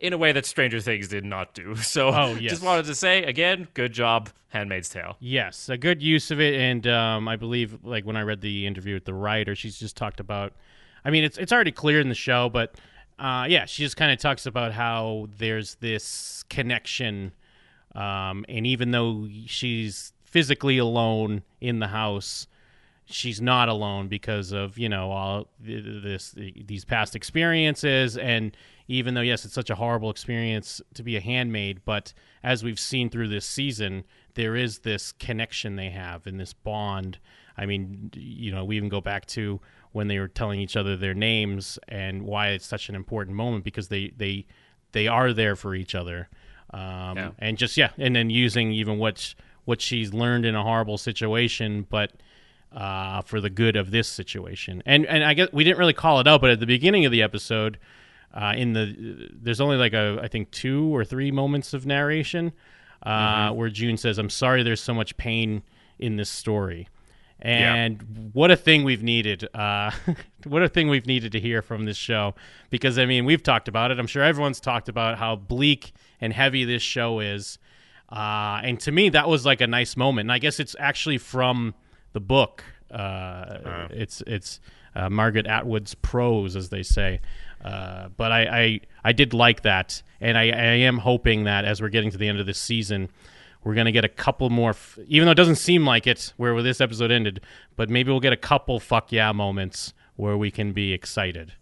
[0.00, 1.74] in a way that Stranger Things did not do.
[1.86, 2.52] So, oh, yes.
[2.52, 5.16] just wanted to say again, good job, Handmaid's Tale.
[5.20, 8.66] Yes, a good use of it, and um, I believe, like when I read the
[8.66, 10.52] interview with the writer, she's just talked about.
[11.04, 12.74] I mean, it's it's already clear in the show, but
[13.18, 17.32] uh, yeah, she just kind of talks about how there's this connection,
[17.94, 22.46] um, and even though she's physically alone in the house,
[23.06, 28.56] she's not alone because of you know all this these past experiences and
[28.88, 32.78] even though yes it's such a horrible experience to be a handmaid but as we've
[32.78, 37.18] seen through this season there is this connection they have and this bond
[37.56, 39.60] i mean you know we even go back to
[39.92, 43.64] when they were telling each other their names and why it's such an important moment
[43.64, 44.46] because they they
[44.92, 46.28] they are there for each other
[46.70, 47.30] um, yeah.
[47.38, 51.86] and just yeah and then using even what what she's learned in a horrible situation
[51.88, 52.12] but
[52.72, 54.82] uh, for the good of this situation.
[54.86, 57.12] And and I guess we didn't really call it out, but at the beginning of
[57.12, 57.78] the episode,
[58.36, 62.52] uh, in the there's only like a I think two or three moments of narration
[63.02, 63.56] uh, mm-hmm.
[63.56, 65.62] where June says, "I'm sorry, there's so much pain
[65.98, 66.88] in this story."
[67.38, 68.22] And yeah.
[68.32, 69.46] what a thing we've needed.
[69.54, 69.90] Uh,
[70.44, 72.34] what a thing we've needed to hear from this show.
[72.70, 73.98] Because, I mean, we've talked about it.
[73.98, 77.58] I'm sure everyone's talked about how bleak and heavy this show is.
[78.08, 80.26] Uh, and to me, that was like a nice moment.
[80.26, 81.74] And I guess it's actually from
[82.14, 82.64] the book.
[82.90, 83.88] Uh, uh-huh.
[83.90, 84.60] It's it's
[84.94, 87.20] uh, Margaret Atwood's prose, as they say.
[87.66, 91.82] Uh, but I, I, I did like that, and I, I am hoping that as
[91.82, 93.08] we're getting to the end of this season,
[93.64, 94.70] we're gonna get a couple more.
[94.70, 97.40] F- even though it doesn't seem like it, where this episode ended,
[97.74, 101.54] but maybe we'll get a couple fuck yeah moments where we can be excited.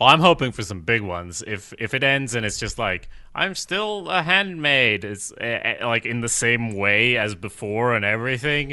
[0.00, 1.44] Well, I'm hoping for some big ones.
[1.46, 6.04] If if it ends and it's just like I'm still a handmaid, it's uh, like
[6.04, 8.72] in the same way as before and everything.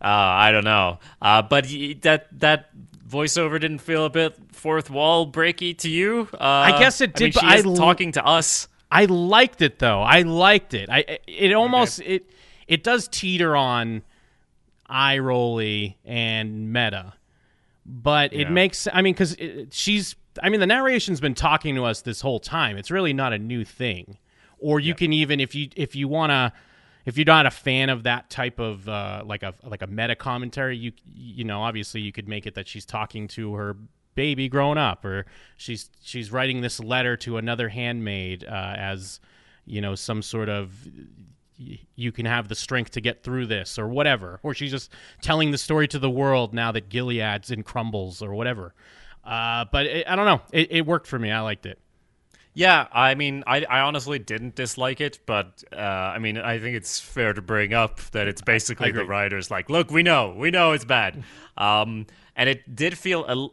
[0.00, 0.98] Uh, I don't know.
[1.20, 1.66] Uh, but
[2.00, 2.70] that that
[3.06, 6.28] voiceover didn't feel a bit fourth wall breaky to you.
[6.34, 7.36] Uh, I guess it did.
[7.38, 8.68] I mean, is talking to us.
[8.90, 10.02] I liked it though.
[10.02, 10.88] I liked it.
[10.90, 12.16] I it almost okay.
[12.16, 12.30] it
[12.68, 14.02] it does teeter on
[14.86, 17.14] eye rolly and meta,
[17.84, 18.88] but it makes.
[18.92, 19.36] I mean, because
[19.70, 20.16] she's.
[20.42, 22.76] I mean, the narration's been talking to us this whole time.
[22.76, 24.18] It's really not a new thing.
[24.58, 24.94] Or you yeah.
[24.94, 26.52] can even if you if you want to
[27.06, 30.16] if you're not a fan of that type of uh, like a like a meta
[30.16, 33.76] commentary, you you know obviously you could make it that she's talking to her
[34.16, 35.24] baby growing up, or
[35.56, 39.20] she's she's writing this letter to another handmaid uh, as
[39.64, 40.74] you know some sort of
[41.58, 44.40] you can have the strength to get through this or whatever.
[44.42, 44.92] Or she's just
[45.22, 48.74] telling the story to the world now that gilead's in crumbles or whatever.
[49.24, 50.42] Uh, but it, i don't know.
[50.52, 51.30] It, it worked for me.
[51.30, 51.78] I liked it
[52.56, 56.74] Yeah, I mean, I, I honestly didn't dislike it, but uh, I mean, I think
[56.74, 60.50] it's fair to bring up that it's basically the writers like, look, we know, we
[60.50, 61.22] know it's bad,
[61.58, 63.48] um, and it did feel, a,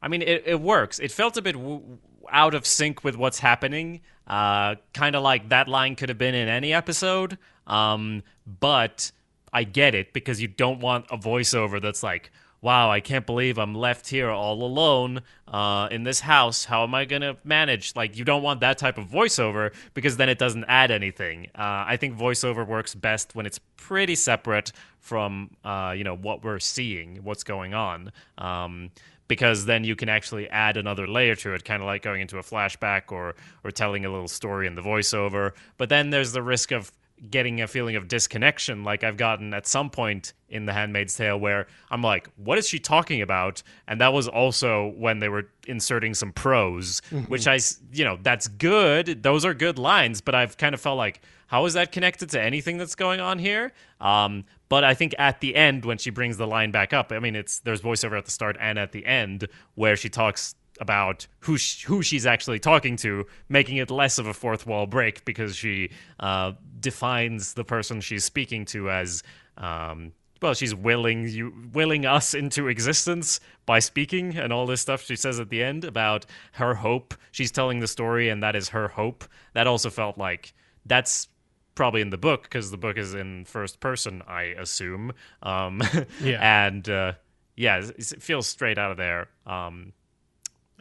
[0.00, 0.98] I mean, it, it works.
[0.98, 1.98] It felt a bit w-
[2.30, 6.34] out of sync with what's happening, uh, kind of like that line could have been
[6.34, 9.12] in any episode, um, but
[9.52, 13.58] I get it because you don't want a voiceover that's like wow, I can't believe
[13.58, 16.64] I'm left here all alone uh, in this house.
[16.64, 17.94] How am I going to manage?
[17.94, 21.48] Like, you don't want that type of voiceover because then it doesn't add anything.
[21.54, 26.42] Uh, I think voiceover works best when it's pretty separate from, uh, you know, what
[26.44, 28.10] we're seeing, what's going on.
[28.36, 28.90] Um,
[29.28, 32.38] because then you can actually add another layer to it, kind of like going into
[32.38, 35.52] a flashback or or telling a little story in the voiceover.
[35.76, 36.90] But then there's the risk of
[37.30, 41.38] getting a feeling of disconnection like I've gotten at some point in The Handmaid's Tale
[41.38, 43.62] where I'm like, what is she talking about?
[43.86, 47.24] And that was also when they were inserting some prose, mm-hmm.
[47.24, 47.58] which I,
[47.92, 49.22] you know, that's good.
[49.22, 52.40] Those are good lines, but I've kind of felt like, how is that connected to
[52.40, 53.72] anything that's going on here?
[54.00, 57.20] Um, but I think at the end, when she brings the line back up, I
[57.20, 61.26] mean, it's there's voiceover at the start and at the end where she talks about
[61.40, 65.24] who sh- who she's actually talking to, making it less of a fourth wall break
[65.24, 69.22] because she uh, defines the person she's speaking to as.
[69.56, 75.02] Um, well, she's willing you willing us into existence by speaking and all this stuff
[75.02, 77.14] she says at the end about her hope.
[77.32, 79.24] She's telling the story, and that is her hope.
[79.54, 80.54] That also felt like
[80.86, 81.28] that's
[81.74, 85.12] probably in the book because the book is in first person, I assume.
[85.42, 85.80] Um,
[86.20, 87.12] yeah, and uh,
[87.56, 89.28] yeah, it feels straight out of there.
[89.46, 89.92] Um,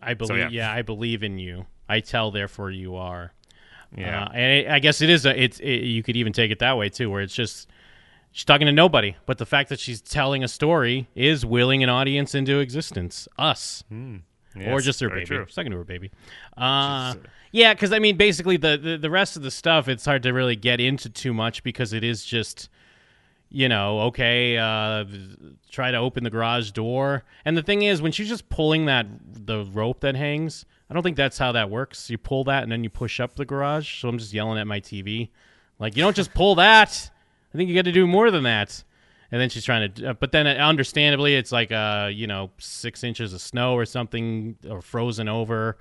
[0.02, 0.30] I believe.
[0.30, 0.50] So, yeah.
[0.50, 0.72] yeah.
[0.72, 1.66] I believe in you.
[1.90, 3.34] I tell, therefore you are.
[3.96, 5.26] Yeah, uh, and it, I guess it is.
[5.26, 5.60] A, it's.
[5.60, 7.70] It, you could even take it that way too, where it's just
[8.32, 11.90] she's talking to nobody, but the fact that she's telling a story is willing an
[11.90, 14.22] audience into existence, us, mm.
[14.56, 15.26] yes, or just her baby.
[15.26, 15.46] True.
[15.46, 16.12] talking to her baby.
[16.58, 17.16] Uh,
[17.52, 20.32] yeah, because I mean, basically the, the the rest of the stuff, it's hard to
[20.32, 22.70] really get into too much because it is just
[23.50, 25.06] you know, okay, uh,
[25.72, 27.24] try to open the garage door.
[27.46, 31.04] And the thing is, when she's just pulling that the rope that hangs, I don't
[31.04, 32.10] think that's how that works.
[32.10, 34.02] You pull that and then you push up the garage.
[34.02, 35.30] So I'm just yelling at my TV,
[35.80, 37.10] like, you don't just pull that.
[37.54, 38.84] I think you got to do more than that.
[39.32, 43.04] And then she's trying to, uh, but then understandably, it's like, uh, you know, six
[43.04, 45.78] inches of snow or something, or frozen over.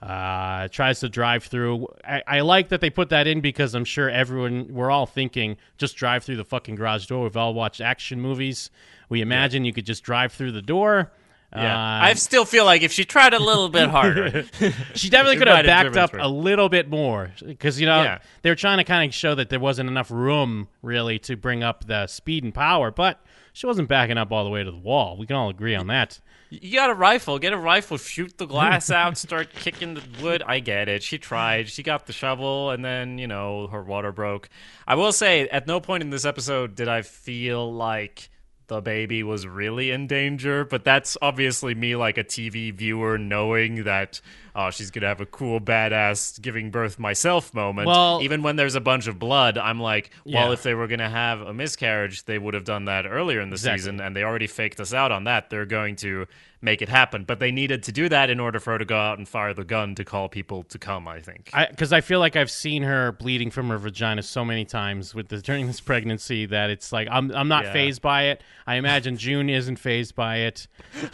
[0.00, 1.88] Uh, tries to drive through.
[2.04, 5.56] I, I, like that they put that in because I'm sure everyone, we're all thinking,
[5.76, 7.24] just drive through the fucking garage door.
[7.24, 8.70] We've all watched action movies.
[9.08, 9.70] We imagine yeah.
[9.70, 11.10] you could just drive through the door.
[11.52, 11.74] Yeah.
[11.74, 14.44] Uh, I still feel like if she tried a little bit harder,
[14.94, 16.22] she definitely could have backed up through.
[16.22, 18.18] a little bit more because you know yeah.
[18.42, 21.62] they were trying to kind of show that there wasn't enough room really to bring
[21.62, 23.20] up the speed and power, but
[23.54, 25.16] she wasn't backing up all the way to the wall.
[25.16, 26.20] We can all agree on that.
[26.50, 27.38] You got a rifle.
[27.38, 27.98] Get a rifle.
[27.98, 29.18] Shoot the glass out.
[29.18, 30.42] Start kicking the wood.
[30.46, 31.02] I get it.
[31.02, 31.68] She tried.
[31.68, 34.48] She got the shovel, and then you know her water broke.
[34.86, 38.30] I will say, at no point in this episode did I feel like
[38.68, 43.84] the baby was really in danger, but that's obviously me like a TV viewer knowing
[43.84, 44.20] that
[44.58, 47.86] oh she's gonna have a cool badass giving birth myself moment.
[47.86, 50.52] Well, even when there's a bunch of blood, I'm like, well, yeah.
[50.52, 53.54] if they were gonna have a miscarriage, they would have done that earlier in the
[53.54, 53.78] exactly.
[53.78, 55.48] season, and they already faked us out on that.
[55.48, 56.26] They're going to
[56.60, 57.24] make it happen.
[57.24, 59.54] But they needed to do that in order for her to go out and fire
[59.54, 61.06] the gun to call people to come.
[61.06, 64.44] I think because I, I, feel like I've seen her bleeding from her vagina so
[64.44, 67.72] many times with the, during this pregnancy that it's like I'm I'm not yeah.
[67.72, 68.42] fazed by it.
[68.66, 70.66] I imagine June isn't fazed by it.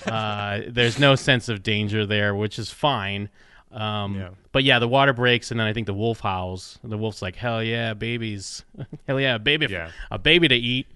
[0.06, 3.28] Uh, there's no sense of danger there, which is fine.
[3.74, 4.28] Um, yeah.
[4.52, 6.78] But yeah, the water breaks, and then I think the wolf howls.
[6.82, 8.64] The wolf's like, "Hell yeah, babies!
[9.06, 9.66] Hell yeah, baby!
[9.68, 9.90] Yeah.
[10.10, 10.86] A baby to eat."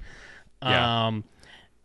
[0.62, 1.06] Yeah.
[1.06, 1.24] Um,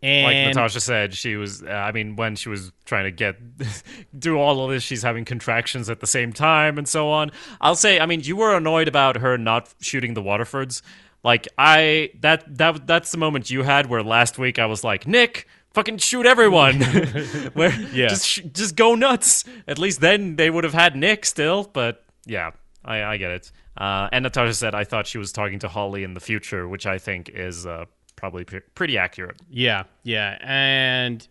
[0.04, 1.64] and like Natasha said, she was.
[1.64, 3.38] Uh, I mean, when she was trying to get
[4.20, 7.32] do all of this, she's having contractions at the same time and so on.
[7.62, 10.82] I'll say, I mean, you were annoyed about her not shooting the Waterfords.
[11.24, 15.08] Like I that that that's the moment you had where last week I was like,
[15.08, 16.82] Nick, fucking shoot everyone.
[17.54, 18.08] where yeah.
[18.08, 19.44] just just go nuts.
[19.68, 21.70] At least then they would have had Nick still.
[21.72, 22.52] But yeah,
[22.84, 23.52] I I get it.
[23.78, 26.86] Uh, and Natasha said I thought she was talking to Holly in the future, which
[26.86, 27.66] I think is.
[27.66, 27.86] Uh,
[28.24, 29.36] probably pre- pretty accurate.
[29.50, 31.28] Yeah, yeah, and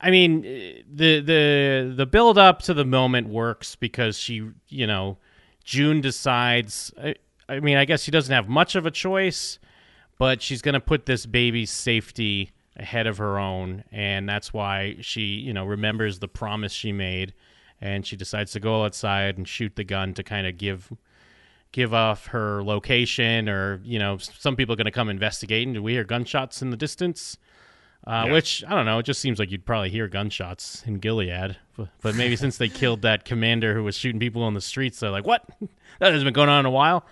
[0.00, 5.18] I mean the the the build up to the moment works because she, you know,
[5.64, 6.92] June decides.
[7.02, 7.16] I,
[7.48, 9.58] I mean, I guess she doesn't have much of a choice,
[10.16, 14.96] but she's going to put this baby's safety ahead of her own, and that's why
[15.00, 17.34] she, you know, remembers the promise she made,
[17.80, 20.92] and she decides to go outside and shoot the gun to kind of give
[21.70, 25.74] give off her location or you know some people are going to come investigate and
[25.74, 27.36] do we hear gunshots in the distance
[28.06, 28.32] Uh, Yeah.
[28.32, 28.98] Which I don't know.
[29.00, 32.68] It just seems like you'd probably hear gunshots in Gilead, but, but maybe since they
[32.70, 35.44] killed that commander who was shooting people on the streets, they're like, "What?
[35.98, 37.04] that hasn't been going on in a while."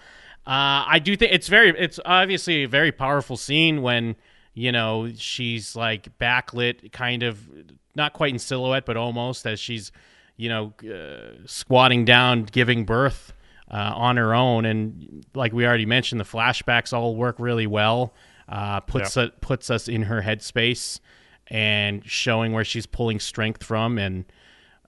[0.46, 4.14] Uh, I do think it's very, it's obviously a very powerful scene when
[4.57, 7.47] you know she's like backlit, kind of
[7.95, 9.92] not quite in silhouette, but almost as she's
[10.37, 13.35] you know uh, squatting down, giving birth
[13.71, 18.14] uh, on her own, and like we already mentioned, the flashbacks all work really well.
[18.49, 21.01] Uh, puts it puts us in her headspace
[21.49, 24.25] and showing where she's pulling strength from and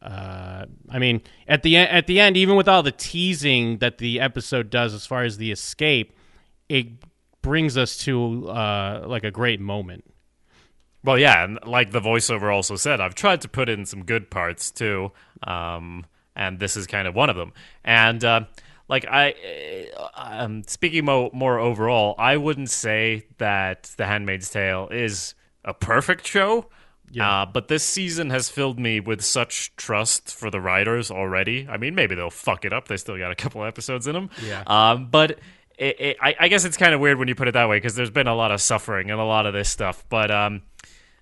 [0.01, 4.21] uh, I mean, at the at the end, even with all the teasing that the
[4.21, 6.13] episode does as far as the escape,
[6.69, 6.87] it
[7.49, 10.05] brings us to uh, like a great moment.
[11.03, 14.31] Well, yeah, and like the voiceover also said, I've tried to put in some good
[14.31, 15.13] parts too,
[15.45, 16.05] um,
[16.37, 17.55] and this is kind of one of them.
[17.85, 18.41] And uh,
[18.87, 19.35] like I,
[19.97, 25.35] uh, um, speaking mo- more overall, I wouldn't say that The Handmaid's Tale is
[25.65, 26.67] a perfect show.
[27.11, 27.43] Yeah.
[27.43, 31.67] Uh, but this season has filled me with such trust for the writers already.
[31.67, 32.89] I mean, maybe they'll fuck it up.
[32.89, 34.29] They still got a couple episodes in them.
[34.45, 34.63] Yeah.
[34.67, 35.39] Um, but
[35.79, 37.77] it, it, I, I guess it's kind of weird when you put it that way
[37.77, 40.05] because there's been a lot of suffering and a lot of this stuff.
[40.09, 40.63] But um,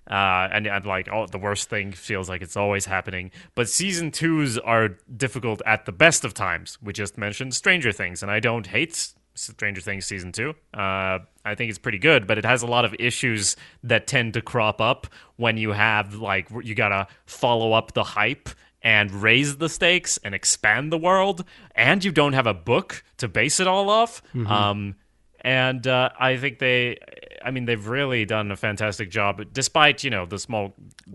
[0.09, 3.31] uh, and, and like the worst thing feels like it's always happening.
[3.55, 6.77] But season twos are difficult at the best of times.
[6.81, 10.55] We just mentioned Stranger Things, and I don't hate Stranger Things season two.
[10.73, 14.33] Uh, I think it's pretty good, but it has a lot of issues that tend
[14.33, 18.49] to crop up when you have like you gotta follow up the hype
[18.81, 21.43] and raise the stakes and expand the world,
[21.75, 24.21] and you don't have a book to base it all off.
[24.47, 24.95] Um,
[25.41, 26.97] and uh, I think they,
[27.43, 30.73] I mean, they've really done a fantastic job, despite you know the small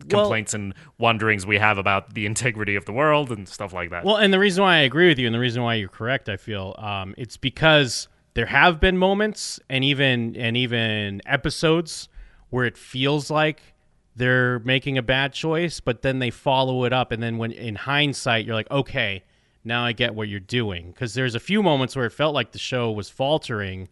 [0.08, 4.04] complaints and wonderings we have about the integrity of the world and stuff like that.
[4.04, 6.28] Well, and the reason why I agree with you, and the reason why you're correct,
[6.28, 12.08] I feel, um, it's because there have been moments and even and even episodes
[12.50, 13.71] where it feels like
[14.14, 17.74] they're making a bad choice, but then they follow it up, and then when in
[17.74, 19.24] hindsight you're like, okay,
[19.64, 22.52] now I get what you're doing, because there's a few moments where it felt like
[22.52, 23.88] the show was faltering,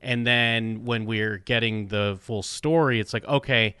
[0.00, 3.74] and then when we're getting the full story, it's like, okay,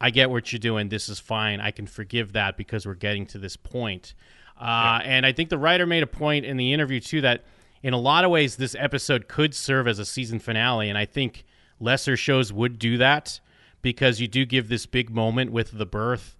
[0.00, 0.88] I get what you're doing.
[0.88, 1.60] This is fine.
[1.60, 4.14] I can forgive that because we're getting to this point.
[4.58, 7.44] Uh, And I think the writer made a point in the interview too that
[7.82, 11.04] in a lot of ways this episode could serve as a season finale, and I
[11.04, 11.44] think
[11.78, 13.40] lesser shows would do that
[13.82, 16.36] because you do give this big moment with the birth,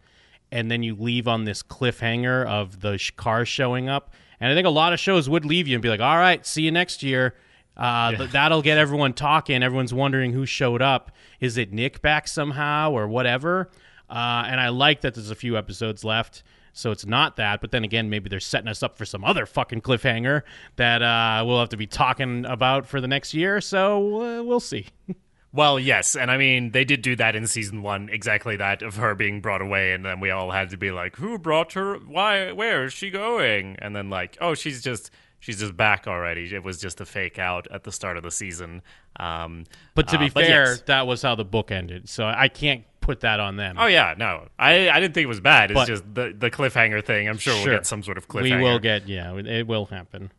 [0.52, 4.12] and then you leave on this cliffhanger of the sh- car showing up.
[4.40, 6.44] And I think a lot of shows would leave you and be like, "All right,
[6.46, 7.34] see you next year."
[7.76, 9.62] Uh, th- that'll get everyone talking.
[9.62, 11.12] Everyone's wondering who showed up.
[11.40, 13.70] Is it Nick back somehow or whatever?
[14.08, 17.60] Uh, and I like that there's a few episodes left, so it's not that.
[17.60, 20.42] But then again, maybe they're setting us up for some other fucking cliffhanger
[20.76, 23.60] that uh, we'll have to be talking about for the next year.
[23.60, 24.86] So uh, we'll see.
[25.52, 28.96] Well, yes, and I mean they did do that in season one, exactly that of
[28.96, 31.94] her being brought away, and then we all had to be like, "Who brought her?
[31.96, 32.52] Why?
[32.52, 35.10] Where is she going?" And then like, "Oh, she's just
[35.40, 36.54] she's just back already.
[36.54, 38.82] It was just a fake out at the start of the season."
[39.16, 39.64] Um,
[39.96, 40.82] But to uh, be fair, yes.
[40.82, 43.74] that was how the book ended, so I can't put that on them.
[43.76, 45.72] Oh yeah, no, I I didn't think it was bad.
[45.72, 47.28] It's But- just the the cliffhanger thing.
[47.28, 47.64] I'm sure, Sure.
[47.64, 48.58] we'll get some sort of cliffhanger.
[48.58, 50.30] we will get yeah, it will happen.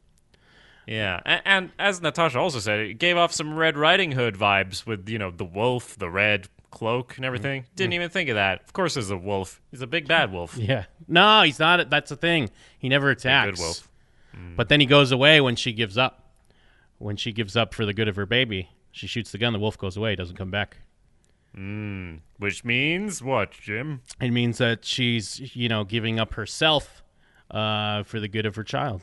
[0.88, 4.86] Yeah, and, and as Natasha also said, it gave off some Red Riding Hood vibes
[4.86, 7.64] with you know the wolf, the red cloak, and everything.
[7.64, 7.76] Mm-hmm.
[7.76, 8.64] Didn't even think of that.
[8.64, 9.62] Of course, there's a wolf.
[9.70, 10.58] He's a big bad wolf.
[10.58, 11.90] Yeah, no, he's not.
[11.90, 12.50] That's the thing.
[12.80, 13.60] He never attacks.
[13.60, 13.88] Good wolf.
[14.56, 16.18] But then he goes away when she gives up.
[16.98, 19.54] When she gives up for the good of her baby, she shoots the gun.
[19.54, 20.16] The wolf goes away.
[20.16, 20.78] Doesn't come back.
[22.38, 24.02] Which means what, Jim?
[24.22, 27.04] It means that she's you know giving up herself
[27.50, 29.02] uh, for the good of her child.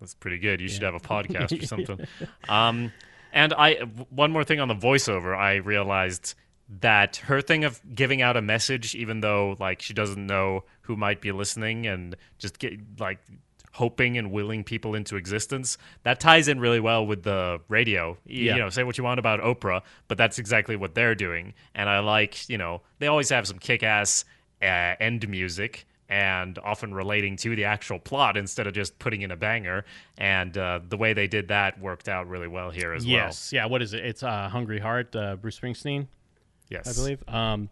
[0.00, 0.60] That's pretty good.
[0.60, 2.00] You should have a podcast or something.
[2.48, 2.92] Um,
[3.32, 3.74] and I
[4.10, 5.36] one more thing on the voiceover.
[5.36, 6.34] I realized
[6.80, 10.96] that her thing of giving out a message, even though like she doesn't know who
[10.96, 13.18] might be listening, and just get like
[13.72, 18.12] hoping and willing people into existence, that ties in really well with the radio.
[18.24, 18.54] Y- Yeah.
[18.54, 21.54] You know, say what you want about Oprah, but that's exactly what they're doing.
[21.74, 24.24] And I like, you know, they always have some kick-ass
[24.62, 29.32] uh, end music and often relating to the actual plot instead of just putting in
[29.32, 29.84] a banger.
[30.16, 33.12] And uh, the way they did that worked out really well here as well.
[33.12, 33.66] Yes, yeah.
[33.66, 34.06] What is it?
[34.06, 36.06] It's uh, Hungry Heart, uh, Bruce Springsteen.
[36.68, 37.28] Yes, I believe.
[37.28, 37.68] Um,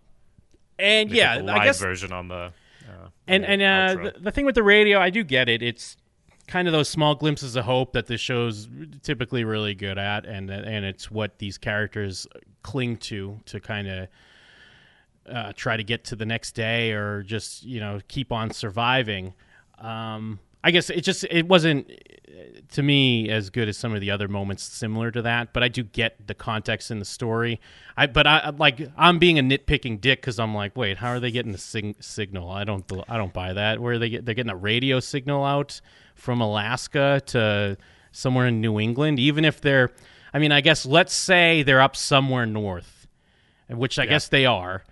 [0.77, 3.61] and They yeah, put the I live guess version on the uh, and on and
[3.61, 5.63] the uh, the, the thing with the radio, I do get it.
[5.63, 5.97] It's
[6.49, 8.69] kind of those small glimpses of hope that the show's
[9.05, 12.27] typically really good at, and and it's what these characters
[12.65, 14.09] cling to to kind of
[15.29, 19.35] uh, try to get to the next day or just you know keep on surviving.
[19.79, 21.91] Um, I guess it just it wasn't
[22.71, 25.53] to me as good as some of the other moments similar to that.
[25.53, 27.61] But I do get the context in the story.
[27.97, 31.21] I but I like I'm being a nitpicking dick because I'm like, wait, how are
[31.21, 32.51] they getting the sig- signal?
[32.51, 33.81] I don't I don't buy that.
[33.81, 35.81] Where they get they're getting a radio signal out
[36.15, 37.77] from Alaska to
[38.13, 39.91] somewhere in New England, even if they're.
[40.35, 43.07] I mean, I guess let's say they're up somewhere north,
[43.69, 44.11] which I yeah.
[44.11, 44.83] guess they are.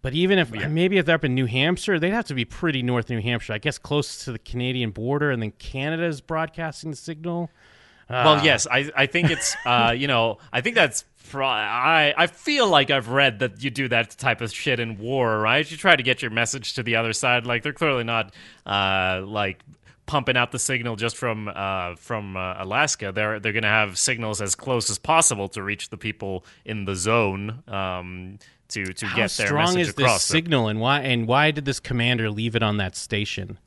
[0.00, 0.68] But even if yeah.
[0.68, 3.52] maybe if they're up in New Hampshire, they'd have to be pretty north New Hampshire.
[3.52, 7.50] I guess close to the Canadian border, and then Canada is broadcasting the signal.
[8.08, 12.26] Uh, well, yes, I I think it's uh, you know I think that's I I
[12.26, 15.68] feel like I've read that you do that type of shit in war, right?
[15.68, 17.46] You try to get your message to the other side.
[17.46, 18.32] Like they're clearly not
[18.64, 19.62] uh, like
[20.06, 23.12] pumping out the signal just from uh, from uh, Alaska.
[23.12, 26.84] They're they're going to have signals as close as possible to reach the people in
[26.84, 27.62] the zone.
[27.68, 28.38] Um,
[28.68, 31.80] to to How get their strong is this signal, and why and why did this
[31.80, 33.58] commander leave it on that station?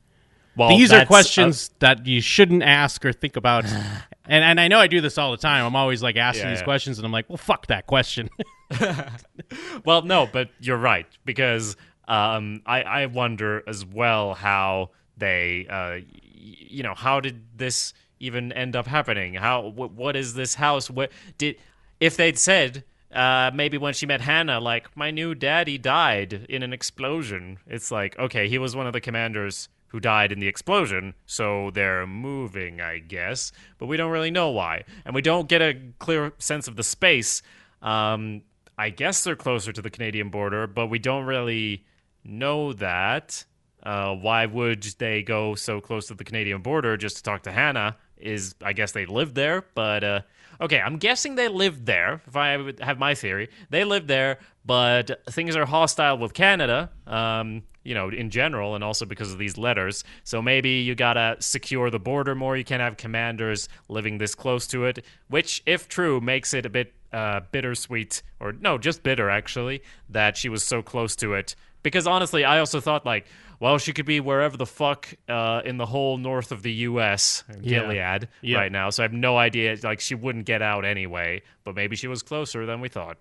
[0.56, 3.64] Well, these are questions that you shouldn't ask or think about.
[4.26, 5.64] and and I know I do this all the time.
[5.64, 6.64] I'm always like asking yeah, these yeah.
[6.64, 8.28] questions, and I'm like, well, fuck that question.
[9.84, 11.76] well, no, but you're right because
[12.08, 16.00] um, I I wonder as well how they uh,
[16.34, 19.34] you know how did this even end up happening?
[19.34, 20.90] How what, what is this house?
[20.90, 21.56] What did
[22.00, 26.62] if they'd said uh, maybe when she met Hannah, like, my new daddy died in
[26.62, 27.58] an explosion.
[27.66, 31.70] It's like, okay, he was one of the commanders who died in the explosion, so
[31.74, 33.52] they're moving, I guess.
[33.76, 34.84] But we don't really know why.
[35.04, 37.42] And we don't get a clear sense of the space.
[37.82, 38.42] Um,
[38.78, 41.84] I guess they're closer to the Canadian border, but we don't really
[42.24, 43.44] know that.
[43.82, 47.52] Uh, why would they go so close to the Canadian border just to talk to
[47.52, 47.96] Hannah?
[48.16, 50.20] Is I guess they lived there, but uh,
[50.62, 52.22] okay, I'm guessing they lived there.
[52.26, 56.90] If I have my theory, they lived there, but things are hostile with Canada.
[57.06, 60.04] Um, you know, in general, and also because of these letters.
[60.22, 62.56] So maybe you gotta secure the border more.
[62.56, 66.68] You can't have commanders living this close to it, which, if true, makes it a
[66.68, 71.56] bit uh, bittersweet, or no, just bitter actually, that she was so close to it.
[71.82, 73.26] Because honestly, I also thought like,
[73.62, 77.44] well, she could be wherever the fuck uh, in the whole north of the U.S.,
[77.62, 78.18] Gilead, yeah.
[78.40, 78.58] Yeah.
[78.58, 78.90] right now.
[78.90, 79.76] So I have no idea.
[79.84, 83.18] Like, she wouldn't get out anyway, but maybe she was closer than we thought.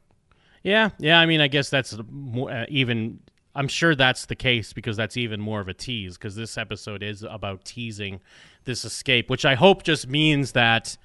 [0.64, 1.20] Yeah, yeah.
[1.20, 3.20] I mean, I guess that's more, uh, even.
[3.54, 7.04] I'm sure that's the case because that's even more of a tease because this episode
[7.04, 8.20] is about teasing
[8.64, 10.98] this escape, which I hope just means that,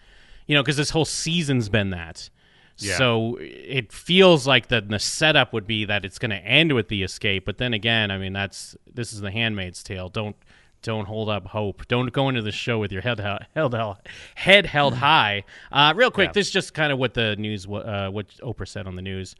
[0.46, 2.30] you know, because this whole season's been that.
[2.78, 2.98] Yeah.
[2.98, 6.88] So it feels like the, the setup would be that it's going to end with
[6.88, 10.08] the escape, but then again, I mean that's this is the Handmaid's Tale.
[10.08, 10.36] Don't
[10.82, 11.88] don't hold up hope.
[11.88, 13.96] Don't go into the show with your head held, held,
[14.34, 15.42] head held high.
[15.72, 16.32] Uh, real quick, yeah.
[16.32, 19.34] this is just kind of what the news, uh, what Oprah said on the news.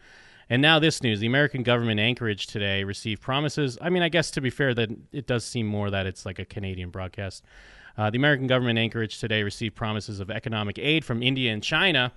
[0.49, 3.78] And now this news: the American government Anchorage today received promises.
[3.80, 6.39] I mean, I guess to be fair, that it does seem more that it's like
[6.39, 7.45] a Canadian broadcast.
[7.99, 12.12] Uh, the American government Anchorage today received promises of economic aid from India and China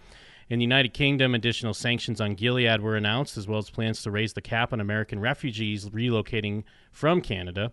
[0.49, 4.11] in the United Kingdom, additional sanctions on Gilead were announced, as well as plans to
[4.11, 7.71] raise the cap on American refugees relocating from Canada.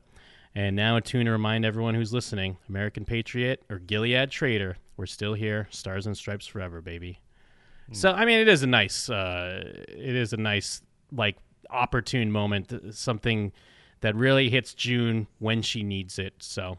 [0.54, 5.06] And now, a tune to remind everyone who's listening American Patriot or Gilead Traitor, we're
[5.06, 5.68] still here.
[5.70, 7.20] Stars and stripes forever, baby.
[7.90, 7.96] Mm.
[7.96, 11.36] So, I mean, it is a nice, uh, it is a nice, like,
[11.70, 13.52] opportune moment, something
[14.00, 16.34] that really hits June when she needs it.
[16.38, 16.78] So,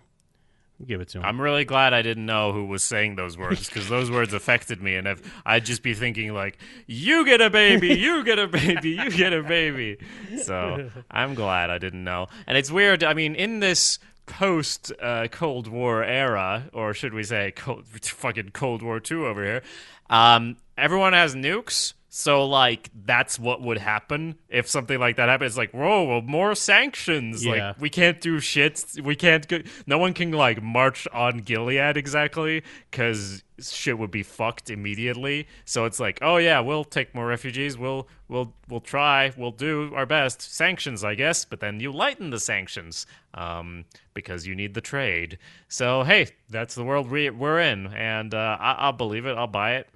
[0.86, 1.26] Give it to him.
[1.26, 4.82] I'm really glad I didn't know who was saying those words because those words affected
[4.82, 8.48] me, and if I'd just be thinking like, "You get a baby, you get a
[8.48, 9.98] baby, you get a baby."
[10.44, 12.28] So I'm glad I didn't know.
[12.46, 13.04] And it's weird.
[13.04, 13.98] I mean, in this
[14.28, 19.44] post uh, Cold War era, or should we say, cold, fucking Cold War Two over
[19.44, 19.64] here,
[20.12, 21.94] um, everyone has nukes.
[22.20, 25.52] So like that's what would happen if something like that happens.
[25.52, 27.46] It's like, whoa, well, more sanctions.
[27.46, 27.52] Yeah.
[27.68, 28.84] Like we can't do shit.
[29.04, 29.48] We can't.
[29.48, 35.48] Go- no one can like march on Gilead exactly because shit would be fucked immediately.
[35.66, 37.78] So it's like, oh yeah, we'll take more refugees.
[37.78, 39.32] We'll we'll we'll try.
[39.38, 40.42] We'll do our best.
[40.42, 41.46] Sanctions, I guess.
[41.46, 43.06] But then you lighten the sanctions
[43.36, 45.38] um, because you need the trade.
[45.68, 49.38] So hey, that's the world we, we're in, and uh, I- I'll believe it.
[49.38, 49.88] I'll buy it.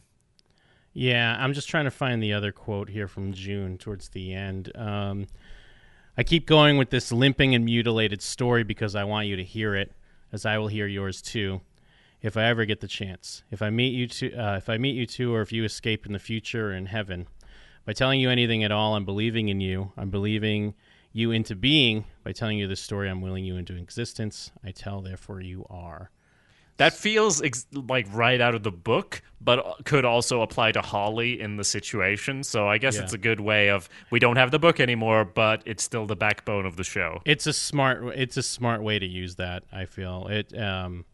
[0.94, 4.72] Yeah, I'm just trying to find the other quote here from June towards the end.
[4.76, 5.28] Um,
[6.18, 9.74] I keep going with this limping and mutilated story because I want you to hear
[9.76, 9.94] it,
[10.34, 11.62] as I will hear yours too,
[12.22, 13.44] if I ever get the chance.
[13.52, 16.06] If I meet you to, uh, if I meet you two, or if you escape
[16.06, 17.28] in the future or in heaven,
[17.86, 19.94] by telling you anything at all, I'm believing in you.
[19.98, 20.74] I'm believing
[21.14, 22.06] you into being.
[22.24, 24.52] By telling you this story, I'm willing you into existence.
[24.64, 26.12] I tell, therefore, you are.
[26.78, 31.40] That feels ex- like right out of the book, but could also apply to Holly
[31.40, 32.44] in the situation.
[32.44, 33.04] So I guess yeah.
[33.04, 36.16] it's a good way of we don't have the book anymore, but it's still the
[36.16, 37.22] backbone of the show.
[37.26, 39.64] It's a smart it's a smart way to use that.
[39.72, 40.58] I feel it.
[40.58, 41.06] Um,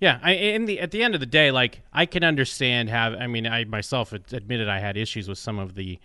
[0.00, 3.14] Yeah, I in the at the end of the day, like I can understand have
[3.14, 5.98] I mean I myself admitted I had issues with some of the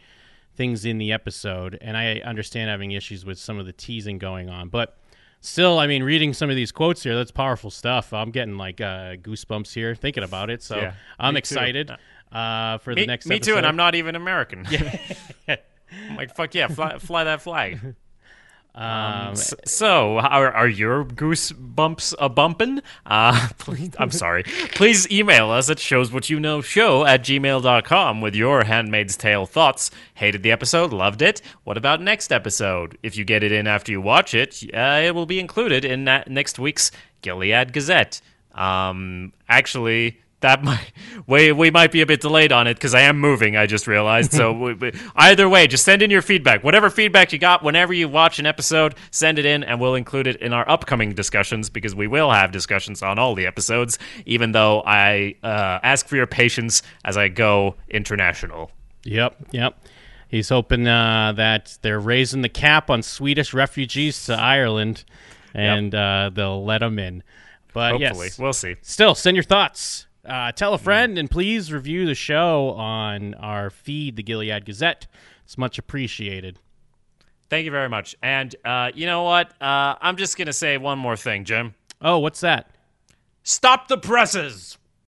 [0.55, 4.49] things in the episode, and I understand having issues with some of the teasing going
[4.49, 4.97] on, but
[5.41, 8.13] still, I mean, reading some of these quotes here, that's powerful stuff.
[8.13, 11.91] I'm getting like uh, goosebumps here thinking about it, so yeah, I'm excited
[12.31, 13.25] uh, for me, the next.
[13.25, 13.51] Me episode.
[13.51, 14.65] too, and I'm not even American.
[15.47, 17.95] I'm like fuck yeah, fly, fly that flag.
[18.77, 22.83] Um, so, are, are your goosebumps a bumpin'?
[23.07, 24.43] Uh, please, I'm sorry.
[24.43, 29.89] Please email us at showswhatyouKnow show at gmail.com with your Handmaid's Tale thoughts.
[30.13, 31.41] Hated the episode, loved it.
[31.63, 32.99] What about next episode?
[33.01, 36.03] If you get it in after you watch it, uh, it will be included in
[36.03, 36.91] next week's
[37.23, 38.21] Gilead Gazette.
[38.53, 40.91] Um, actually, that might
[41.27, 43.55] we we might be a bit delayed on it because I am moving.
[43.55, 44.31] I just realized.
[44.31, 46.63] So we, we, either way, just send in your feedback.
[46.63, 50.27] Whatever feedback you got, whenever you watch an episode, send it in, and we'll include
[50.27, 53.97] it in our upcoming discussions because we will have discussions on all the episodes.
[54.25, 58.71] Even though I uh, ask for your patience as I go international.
[59.03, 59.77] Yep, yep.
[60.27, 65.05] He's hoping uh, that they're raising the cap on Swedish refugees to Ireland,
[65.53, 66.01] and yep.
[66.01, 67.23] uh, they'll let them in.
[67.73, 68.27] But Hopefully.
[68.27, 68.75] yes, we'll see.
[68.81, 73.69] Still, send your thoughts uh, tell a friend and please review the show on our
[73.69, 75.07] feed, the Gilead Gazette.
[75.45, 76.59] It's much appreciated.
[77.49, 78.15] Thank you very much.
[78.21, 79.51] And uh, you know what?
[79.61, 81.75] Uh, I'm just going to say one more thing, Jim.
[82.01, 82.69] Oh, what's that?
[83.43, 84.77] Stop the presses!